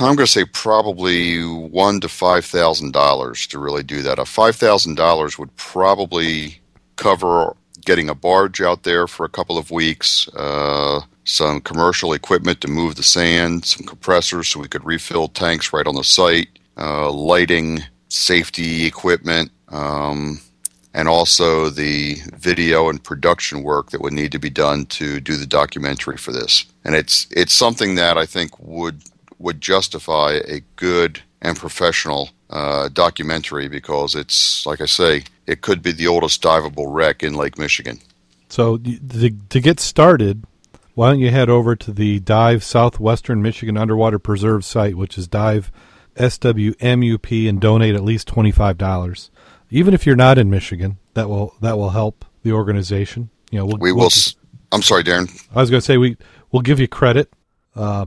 [0.00, 4.18] I'm going to say probably one to five thousand dollars to really do that.
[4.18, 6.60] A five thousand dollars would probably
[6.96, 7.54] cover
[7.84, 12.68] getting a barge out there for a couple of weeks, uh, some commercial equipment to
[12.68, 16.48] move the sand, some compressors so we could refill tanks right on the site,
[16.78, 19.50] uh, lighting, safety equipment.
[19.68, 20.40] Um,
[20.94, 25.36] and also the video and production work that would need to be done to do
[25.36, 26.64] the documentary for this.
[26.84, 29.02] And it's it's something that I think would
[29.38, 35.82] would justify a good and professional uh, documentary because it's like I say, it could
[35.82, 37.98] be the oldest diveable wreck in Lake Michigan.
[38.48, 40.44] So to, to get started,
[40.94, 45.26] why don't you head over to the Dive Southwestern Michigan Underwater Preserve site, which is
[45.26, 45.72] Dive
[46.14, 49.30] SWMUP, and donate at least twenty five dollars
[49.74, 53.28] even if you're not in Michigan, that will that will help the organization.
[53.50, 54.02] You know, we'll, we will.
[54.02, 54.10] We'll,
[54.70, 55.28] I'm sorry, Darren.
[55.52, 56.16] I was going to say we
[56.52, 57.32] we'll give you credit.
[57.74, 58.06] Uh,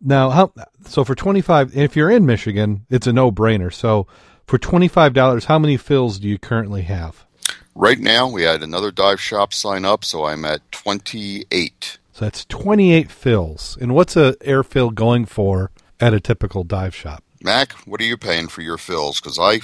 [0.00, 0.52] now, how
[0.86, 1.76] so for twenty five?
[1.76, 3.72] If you're in Michigan, it's a no brainer.
[3.72, 4.06] So
[4.46, 7.26] for twenty five dollars, how many fills do you currently have?
[7.74, 11.98] Right now, we had another dive shop sign up, so I'm at twenty eight.
[12.12, 13.76] So that's twenty eight fills.
[13.82, 17.22] And what's a air fill going for at a typical dive shop?
[17.42, 19.20] Mac, what are you paying for your fills?
[19.20, 19.60] Because I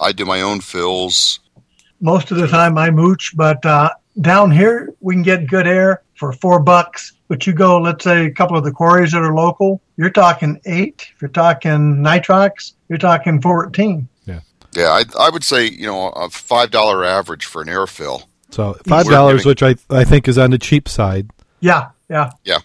[0.00, 1.40] I do my own fills.
[2.00, 3.90] Most of the time I mooch, but uh,
[4.20, 7.12] down here we can get good air for four bucks.
[7.28, 10.60] But you go, let's say, a couple of the quarries that are local, you're talking
[10.66, 11.06] eight.
[11.14, 14.06] If you're talking nitrox, you're talking 14.
[14.26, 14.40] Yeah.
[14.76, 18.28] Yeah, I, I would say, you know, a $5 average for an air fill.
[18.50, 21.30] So $5, which I, I think is on the cheap side.
[21.60, 22.30] Yeah, yeah.
[22.44, 22.58] Yeah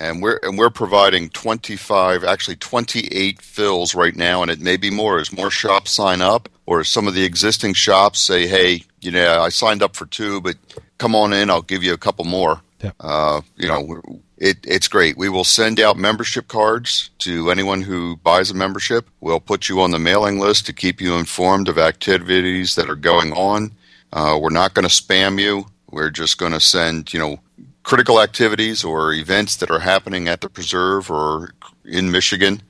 [0.00, 4.90] and we're and we're providing 25 actually 28 fills right now and it may be
[4.90, 5.20] more.
[5.20, 9.40] As more shops sign up or some of the existing shops say hey you know
[9.40, 10.56] i signed up for two but
[10.98, 12.62] come on in i'll give you a couple more.
[12.82, 12.94] Yep.
[13.00, 15.18] uh, you know it, it's great.
[15.18, 19.06] We will send out membership cards to anyone who buys a membership.
[19.20, 22.96] We'll put you on the mailing list to keep you informed of activities that are
[22.96, 23.72] going on.
[24.14, 25.66] Uh, we're not going to spam you.
[25.90, 27.40] We're just going to send you know
[27.82, 31.54] critical activities or events that are happening at the preserve or
[31.84, 32.62] in Michigan,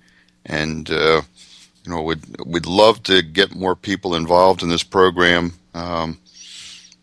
[0.47, 1.23] and uh,
[1.85, 5.53] you know, we'd we'd love to get more people involved in this program.
[5.75, 6.19] Um,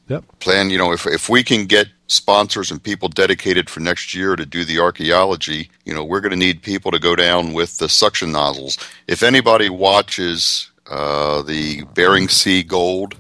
[0.08, 0.24] yep.
[0.40, 4.36] Plan, you know, if if we can get sponsors and people dedicated for next year
[4.36, 7.78] to do the archaeology, you know, we're going to need people to go down with
[7.80, 8.78] the suction nozzles.
[9.08, 13.16] If anybody watches uh, the Bering Sea Gold,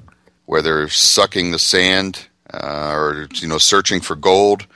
[0.45, 2.26] where they're sucking the sand
[2.61, 4.67] uh, or you know searching for gold,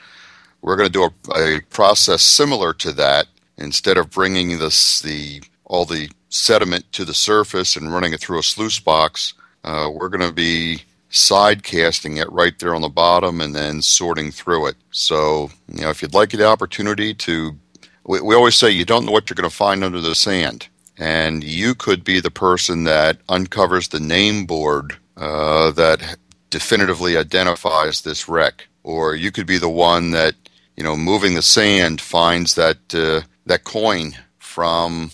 [0.60, 1.04] we're going to do
[1.34, 3.26] a, a, process similar to that.
[3.58, 8.38] Instead of bringing this the all the sediment to the surface and running it through
[8.38, 12.88] a sluice box, uh, we're going to be side casting it right there on the
[12.88, 14.76] bottom and then sorting through it.
[14.90, 17.56] So, you know, if you'd like the opportunity to,
[18.04, 20.68] we, we always say you don't know what you're going to find under the sand.
[20.96, 26.16] And you could be the person that uncovers the name board uh, that
[26.52, 28.68] definitively identifies this wreck.
[28.84, 30.36] Or you could be the one that
[30.76, 35.10] you know, moving the sand finds that uh, that coin from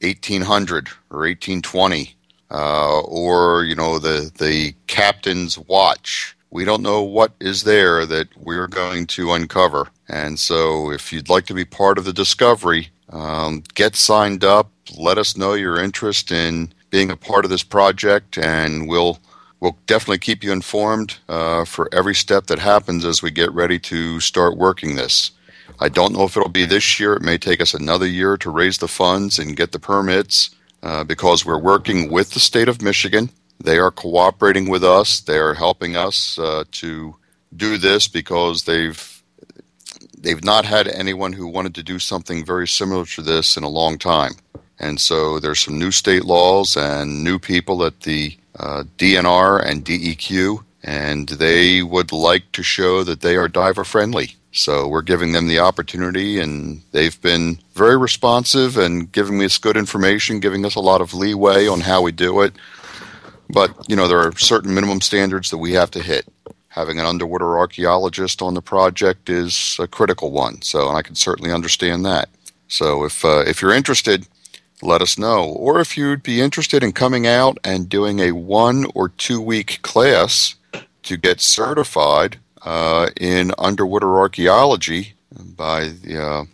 [0.00, 2.14] 1800 or 1820,
[2.50, 6.36] uh, or you know, the the captain's watch.
[6.50, 9.88] We don't know what is there that we're going to uncover.
[10.08, 14.70] And so, if you'd like to be part of the discovery, um, get signed up.
[14.96, 19.18] Let us know your interest in being a part of this project, and we'll
[19.60, 23.78] we'll definitely keep you informed uh, for every step that happens as we get ready
[23.78, 25.32] to start working this.
[25.80, 27.14] I don't know if it'll be this year.
[27.14, 30.50] It may take us another year to raise the funds and get the permits
[30.82, 33.30] uh, because we're working with the state of Michigan.
[33.62, 35.20] They are cooperating with us.
[35.20, 37.16] They are helping us uh, to
[37.56, 39.22] do this because they've
[40.18, 43.68] they've not had anyone who wanted to do something very similar to this in a
[43.68, 44.32] long time.
[44.78, 49.84] And so there's some new state laws and new people at the uh, DNR and
[49.84, 54.36] DEQ, and they would like to show that they are diver friendly.
[54.52, 59.76] So we're giving them the opportunity, and they've been very responsive and giving us good
[59.76, 62.54] information, giving us a lot of leeway on how we do it.
[63.50, 66.26] But, you know, there are certain minimum standards that we have to hit.
[66.68, 70.62] Having an underwater archaeologist on the project is a critical one.
[70.62, 72.28] So, and I can certainly understand that.
[72.68, 74.26] So, if uh, if you're interested,
[74.82, 75.44] let us know.
[75.44, 79.80] Or if you'd be interested in coming out and doing a one or two week
[79.82, 80.54] class
[81.04, 85.14] to get certified uh, in underwater archaeology
[85.56, 86.44] by the, uh,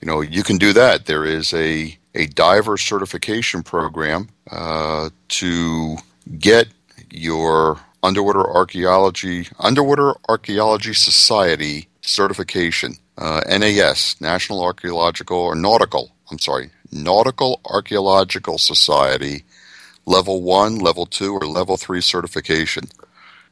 [0.00, 1.06] you know, you can do that.
[1.06, 5.96] There is a, a diver certification program uh, to
[6.38, 6.68] get
[7.10, 16.70] your underwater archaeology underwater archaeology society certification uh, nas national archaeological or nautical i'm sorry
[16.90, 19.44] nautical archaeological society
[20.06, 22.84] level 1 level 2 or level 3 certification.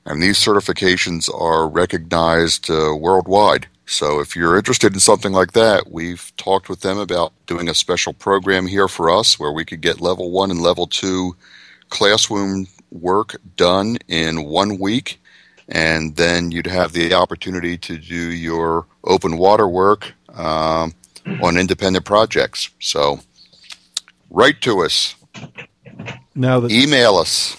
[0.04, 3.66] And these certifications are recognized uh, worldwide.
[3.84, 7.74] So if you're interested in something like that we've talked with them about doing a
[7.74, 11.36] special program here for us where we could get level 1 and level 2
[11.88, 15.20] classroom work done in one week,
[15.68, 20.92] and then you'd have the opportunity to do your open water work um,
[21.42, 22.70] on independent projects.
[22.78, 23.20] So,
[24.30, 25.14] write to us.
[26.34, 27.56] Now, the, email us.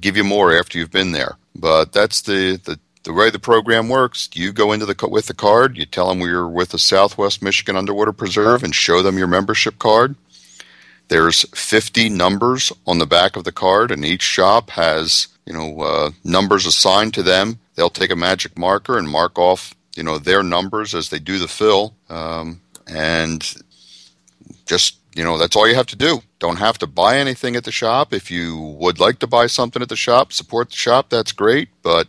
[0.00, 1.36] give you more after you've been there.
[1.54, 4.28] But that's the, the, the way the program works.
[4.34, 7.76] You go into the with the card, you tell them we're with the Southwest Michigan
[7.76, 10.16] Underwater Preserve, and show them your membership card.
[11.08, 15.80] There's 50 numbers on the back of the card, and each shop has you know
[15.80, 17.58] uh, numbers assigned to them.
[17.74, 21.38] They'll take a magic marker and mark off you know their numbers as they do
[21.38, 23.54] the fill, um, and
[24.66, 27.64] just you know that's all you have to do don't have to buy anything at
[27.64, 31.08] the shop if you would like to buy something at the shop support the shop
[31.08, 32.08] that's great but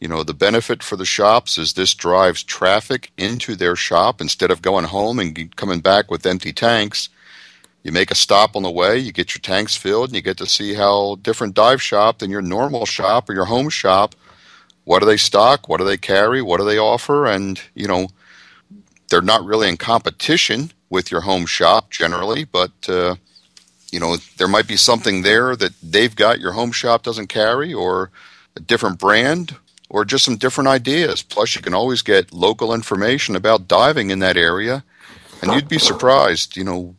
[0.00, 4.20] you know the benefit for the shops is this drives traffic into their shop.
[4.20, 7.08] Instead of going home and coming back with empty tanks
[7.86, 10.36] you make a stop on the way you get your tanks filled and you get
[10.38, 14.16] to see how different dive shop than your normal shop or your home shop.
[14.82, 15.68] What do they stock?
[15.68, 16.42] What do they carry?
[16.42, 17.26] What do they offer?
[17.26, 18.08] And you know
[19.08, 23.14] they're not really in competition with your home shop generally, but uh,
[23.92, 27.72] you know there might be something there that they've got your home shop doesn't carry,
[27.72, 28.10] or
[28.56, 29.54] a different brand,
[29.88, 31.22] or just some different ideas.
[31.22, 34.84] Plus, you can always get local information about diving in that area,
[35.42, 36.56] and you'd be surprised.
[36.56, 36.96] You know,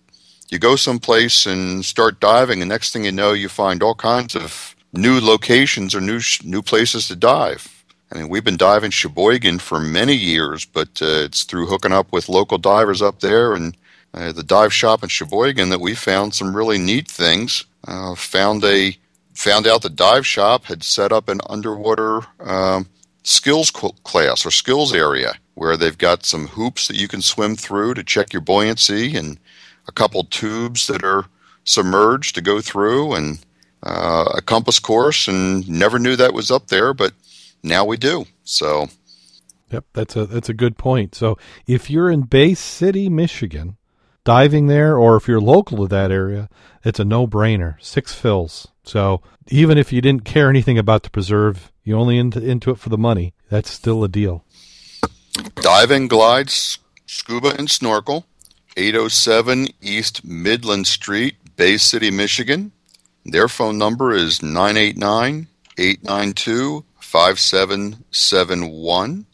[0.50, 4.36] you go someplace and start diving, and next thing you know, you find all kinds
[4.36, 7.74] of new locations or new new places to dive.
[8.12, 12.12] I mean, we've been diving Sheboygan for many years, but uh, it's through hooking up
[12.14, 13.76] with local divers up there and
[14.14, 17.66] uh, the dive shop in Sheboygan that we found some really neat things.
[17.86, 18.98] Uh, found a
[19.38, 22.88] found out the dive shop had set up an underwater um,
[23.24, 27.94] skills class or skills area where they've got some hoops that you can swim through
[27.94, 29.38] to check your buoyancy and
[29.88, 31.26] a couple tubes that are
[31.66, 33.40] submerged to go through and
[33.84, 37.14] uh, a compass course and never knew that was up there but
[37.62, 38.26] now we do.
[38.44, 38.88] So,
[39.72, 41.14] yep, that's a that's a good point.
[41.14, 43.78] So if you're in Bay City, Michigan,
[44.24, 46.50] diving there, or if you're local to that area,
[46.84, 47.76] it's a no-brainer.
[47.80, 48.70] Six fills.
[48.88, 52.80] So even if you didn't care anything about the preserve, you only into into it
[52.80, 53.34] for the money.
[53.50, 54.46] That's still a deal.
[55.56, 58.26] Diving, glides, scuba, and snorkel.
[58.78, 62.72] 807 East Midland Street, Bay City, Michigan.
[63.26, 69.26] Their phone number is 989 892 5771.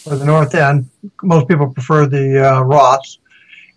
[0.05, 0.89] or the North End.
[1.21, 3.17] Most people prefer the uh, Ross.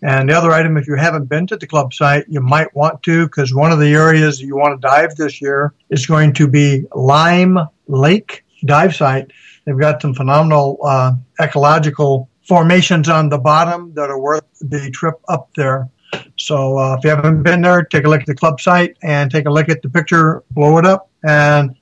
[0.01, 3.03] And the other item, if you haven't been to the club site, you might want
[3.03, 6.47] to because one of the areas you want to dive this year is going to
[6.47, 9.31] be Lime Lake Dive Site.
[9.65, 15.19] They've got some phenomenal uh, ecological formations on the bottom that are worth the trip
[15.27, 15.89] up there.
[16.37, 19.29] So uh, if you haven't been there, take a look at the club site and
[19.31, 21.75] take a look at the picture, blow it up, and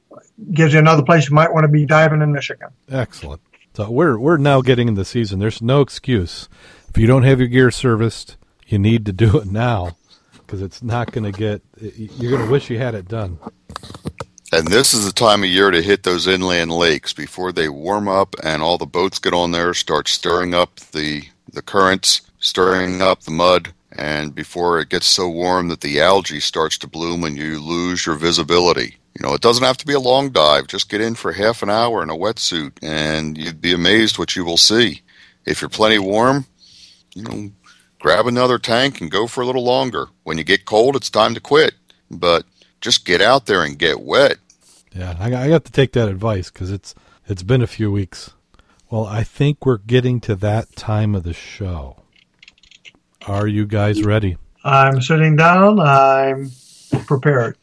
[0.51, 2.70] gives you another place you might want to be diving in Michigan.
[2.89, 3.41] Excellent.
[3.76, 5.39] So we're we're now getting in the season.
[5.39, 6.47] There's no excuse.
[6.89, 8.38] If you don't have your gear serviced,
[8.68, 9.97] you need to do it now
[10.32, 11.64] because it's not going to get.
[11.80, 13.39] You're going to wish you had it done.
[14.54, 18.08] And this is the time of year to hit those inland lakes before they warm
[18.08, 23.01] up and all the boats get on there, start stirring up the the currents, stirring
[23.01, 27.24] up the mud, and before it gets so warm that the algae starts to bloom
[27.24, 28.97] and you lose your visibility.
[29.20, 30.68] You know, it doesn't have to be a long dive.
[30.68, 34.36] Just get in for half an hour in a wetsuit, and you'd be amazed what
[34.36, 35.01] you will see.
[35.47, 36.45] If you're plenty warm,
[37.16, 37.51] you know,
[37.99, 40.10] grab another tank and go for a little longer.
[40.26, 41.74] When you get cold, it's time to quit.
[42.12, 42.45] But
[42.82, 44.38] just get out there and get wet.
[44.96, 46.94] Yeah, I, I got to take that advice because it's
[47.28, 48.32] it's been a few weeks.
[48.89, 51.98] Well, I think we're getting to that time of the show.
[53.26, 54.38] Are you guys ready?
[54.64, 55.80] I'm sitting down.
[55.80, 56.52] I'm
[57.06, 57.58] prepared.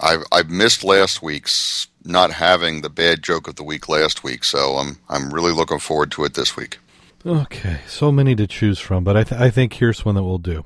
[0.00, 4.44] I I missed last week's not having the bad joke of the week last week,
[4.44, 6.78] so I'm I'm really looking forward to it this week.
[7.26, 10.38] Okay, so many to choose from, but I th- I think here's one that will
[10.38, 10.64] do.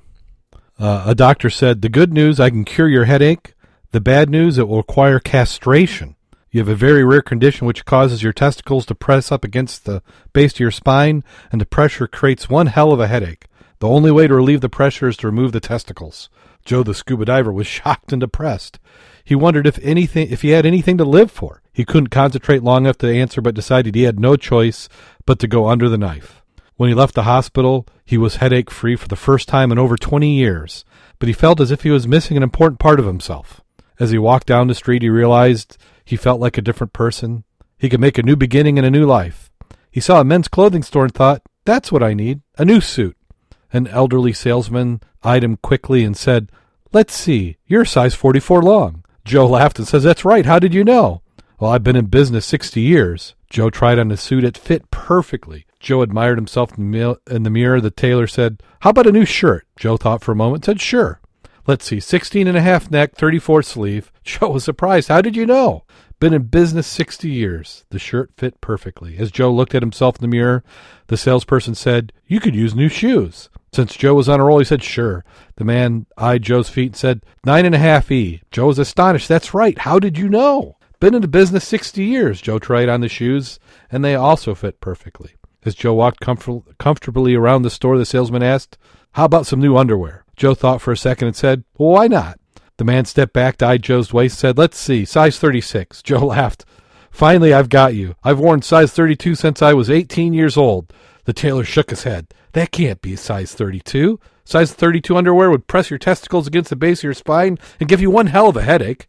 [0.78, 3.54] Uh, a doctor said, "The good news, I can cure your headache.
[3.90, 6.14] The bad news, it will require castration.
[6.50, 10.02] You have a very rare condition which causes your testicles to press up against the
[10.34, 13.46] base of your spine, and the pressure creates one hell of a headache.
[13.78, 16.28] The only way to relieve the pressure is to remove the testicles."
[16.66, 18.78] Joe the scuba diver was shocked and depressed.
[19.24, 21.62] He wondered if anything if he had anything to live for.
[21.72, 24.90] He couldn't concentrate long enough to answer but decided he had no choice
[25.24, 26.42] but to go under the knife.
[26.76, 29.96] When he left the hospital, he was headache free for the first time in over
[29.96, 30.84] 20 years,
[31.18, 33.62] but he felt as if he was missing an important part of himself.
[33.98, 37.44] As he walked down the street, he realized he felt like a different person.
[37.78, 39.50] He could make a new beginning in a new life.
[39.90, 43.16] He saw a men's clothing store and thought, that's what I need, a new suit.
[43.72, 46.50] An elderly salesman eyed him quickly and said,
[46.92, 49.04] Let's see, you're size 44 long.
[49.24, 51.20] Joe laughed and says, That's right, how did you know?
[51.60, 53.34] Well, I've been in business 60 years.
[53.50, 54.44] Joe tried on a suit.
[54.44, 55.66] It fit perfectly.
[55.80, 57.80] Joe admired himself in the mirror.
[57.80, 59.66] The tailor said, How about a new shirt?
[59.76, 61.20] Joe thought for a moment, said, Sure.
[61.68, 64.10] Let's see, 16 and a half neck, 34 sleeve.
[64.24, 65.08] Joe was surprised.
[65.08, 65.84] How did you know?
[66.18, 67.84] Been in business 60 years.
[67.90, 69.18] The shirt fit perfectly.
[69.18, 70.64] As Joe looked at himself in the mirror,
[71.08, 73.50] the salesperson said, You could use new shoes.
[73.70, 75.26] Since Joe was on a roll, he said, Sure.
[75.56, 78.40] The man eyed Joe's feet and said, Nine and a half E.
[78.50, 79.28] Joe was astonished.
[79.28, 79.76] That's right.
[79.76, 80.78] How did you know?
[81.00, 82.40] Been in the business 60 years.
[82.40, 83.60] Joe tried on the shoes,
[83.92, 85.32] and they also fit perfectly.
[85.66, 88.78] As Joe walked comfort- comfortably around the store, the salesman asked,
[89.12, 90.24] How about some new underwear?
[90.38, 92.38] Joe thought for a second and said, Well, why not?
[92.76, 96.00] The man stepped back, eyed Joe's waist, said, Let's see, size 36.
[96.04, 96.64] Joe laughed.
[97.10, 98.14] Finally, I've got you.
[98.22, 100.92] I've worn size 32 since I was 18 years old.
[101.24, 102.28] The tailor shook his head.
[102.52, 104.20] That can't be size 32.
[104.44, 108.00] Size 32 underwear would press your testicles against the base of your spine and give
[108.00, 109.08] you one hell of a headache.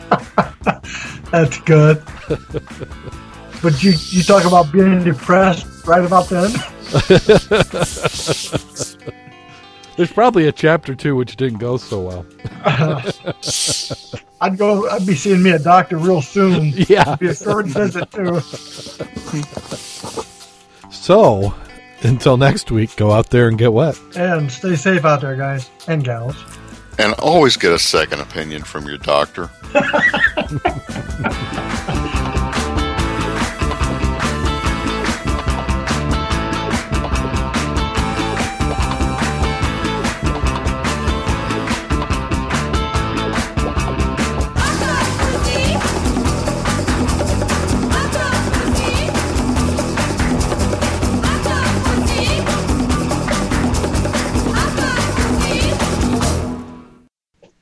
[1.30, 2.02] That's good.
[3.62, 6.50] but you you talk about being depressed right about then.
[9.96, 12.26] There's probably a chapter two which didn't go so well.
[14.40, 14.88] I'd go.
[14.90, 16.72] I'd be seeing me a doctor real soon.
[16.88, 18.40] Yeah, It'd be a short visit too.
[20.90, 21.54] So,
[22.02, 23.98] Until next week, go out there and get wet.
[24.16, 26.36] And stay safe out there, guys and gals.
[26.98, 29.50] And always get a second opinion from your doctor.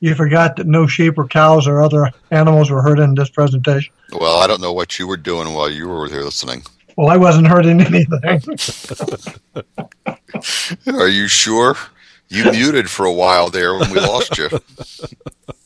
[0.05, 3.91] You forgot that no sheep or cows or other animals were hurt in this presentation.
[4.11, 6.61] Well, I don't know what you were doing while you were here listening.
[6.95, 8.39] Well, I wasn't hurting anything.
[10.93, 11.75] Are you sure?
[12.27, 14.47] You muted for a while there when we lost you.